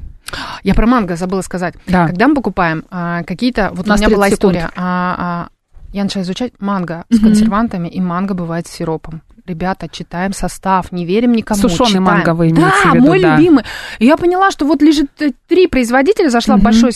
[0.64, 1.74] Я про манго забыла сказать.
[1.86, 2.06] Да.
[2.08, 3.70] Когда мы покупаем а, какие-то...
[3.72, 4.56] Вот У у, меня была 30 секунд.
[4.56, 4.70] история.
[4.76, 5.48] а, а,
[5.92, 7.26] я начала изучать манго с Мгм.
[7.28, 9.22] консервантами, и манго бывает с сиропом.
[9.46, 11.60] Ребята, читаем состав, не верим никому.
[11.60, 12.02] Сушеный читаем.
[12.04, 13.36] манго вы имеете да, в виду, мой да.
[13.36, 13.64] любимый.
[14.00, 16.64] И я поняла, что вот лежит э, три производителя, зашла в Мгм.
[16.64, 16.92] большой,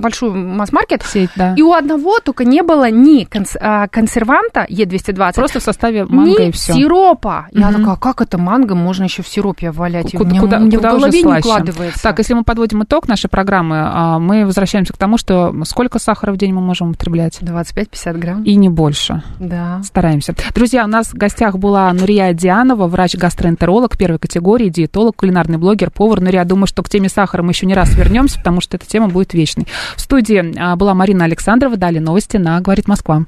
[0.00, 1.54] большой масс-маркет, Сеть, да.
[1.56, 3.26] и у одного только не было ни
[3.60, 6.72] а, консерванта Е220, Просто в составе манго ни и все.
[6.72, 7.46] сиропа.
[7.52, 7.80] Я Мгм.
[7.82, 10.14] такая, как это манго можно еще в сиропе валять?
[10.14, 12.02] И у Куда, меня, куда- мне куда в голове не укладывается.
[12.02, 16.32] Так, если мы подводим итог нашей программы, а, мы возвращаемся к тому, что сколько сахара
[16.32, 17.38] в день мы можем употреблять?
[17.40, 18.42] 25-50 грамм.
[18.42, 19.22] И не больше.
[19.38, 19.80] Да.
[19.84, 20.34] Стараемся.
[20.54, 26.22] Друзья, у нас в гостях была Нурия Дианова, врач-гастроэнтеролог первой категории, диетолог, кулинарный блогер, повар.
[26.22, 29.08] Нурия, думаю, что к теме сахара мы еще не раз вернемся, потому что эта тема
[29.08, 29.66] будет вечной.
[29.94, 31.76] В студии а, была Марина Александрова.
[31.76, 33.26] Далее новости на «Говорит Москва».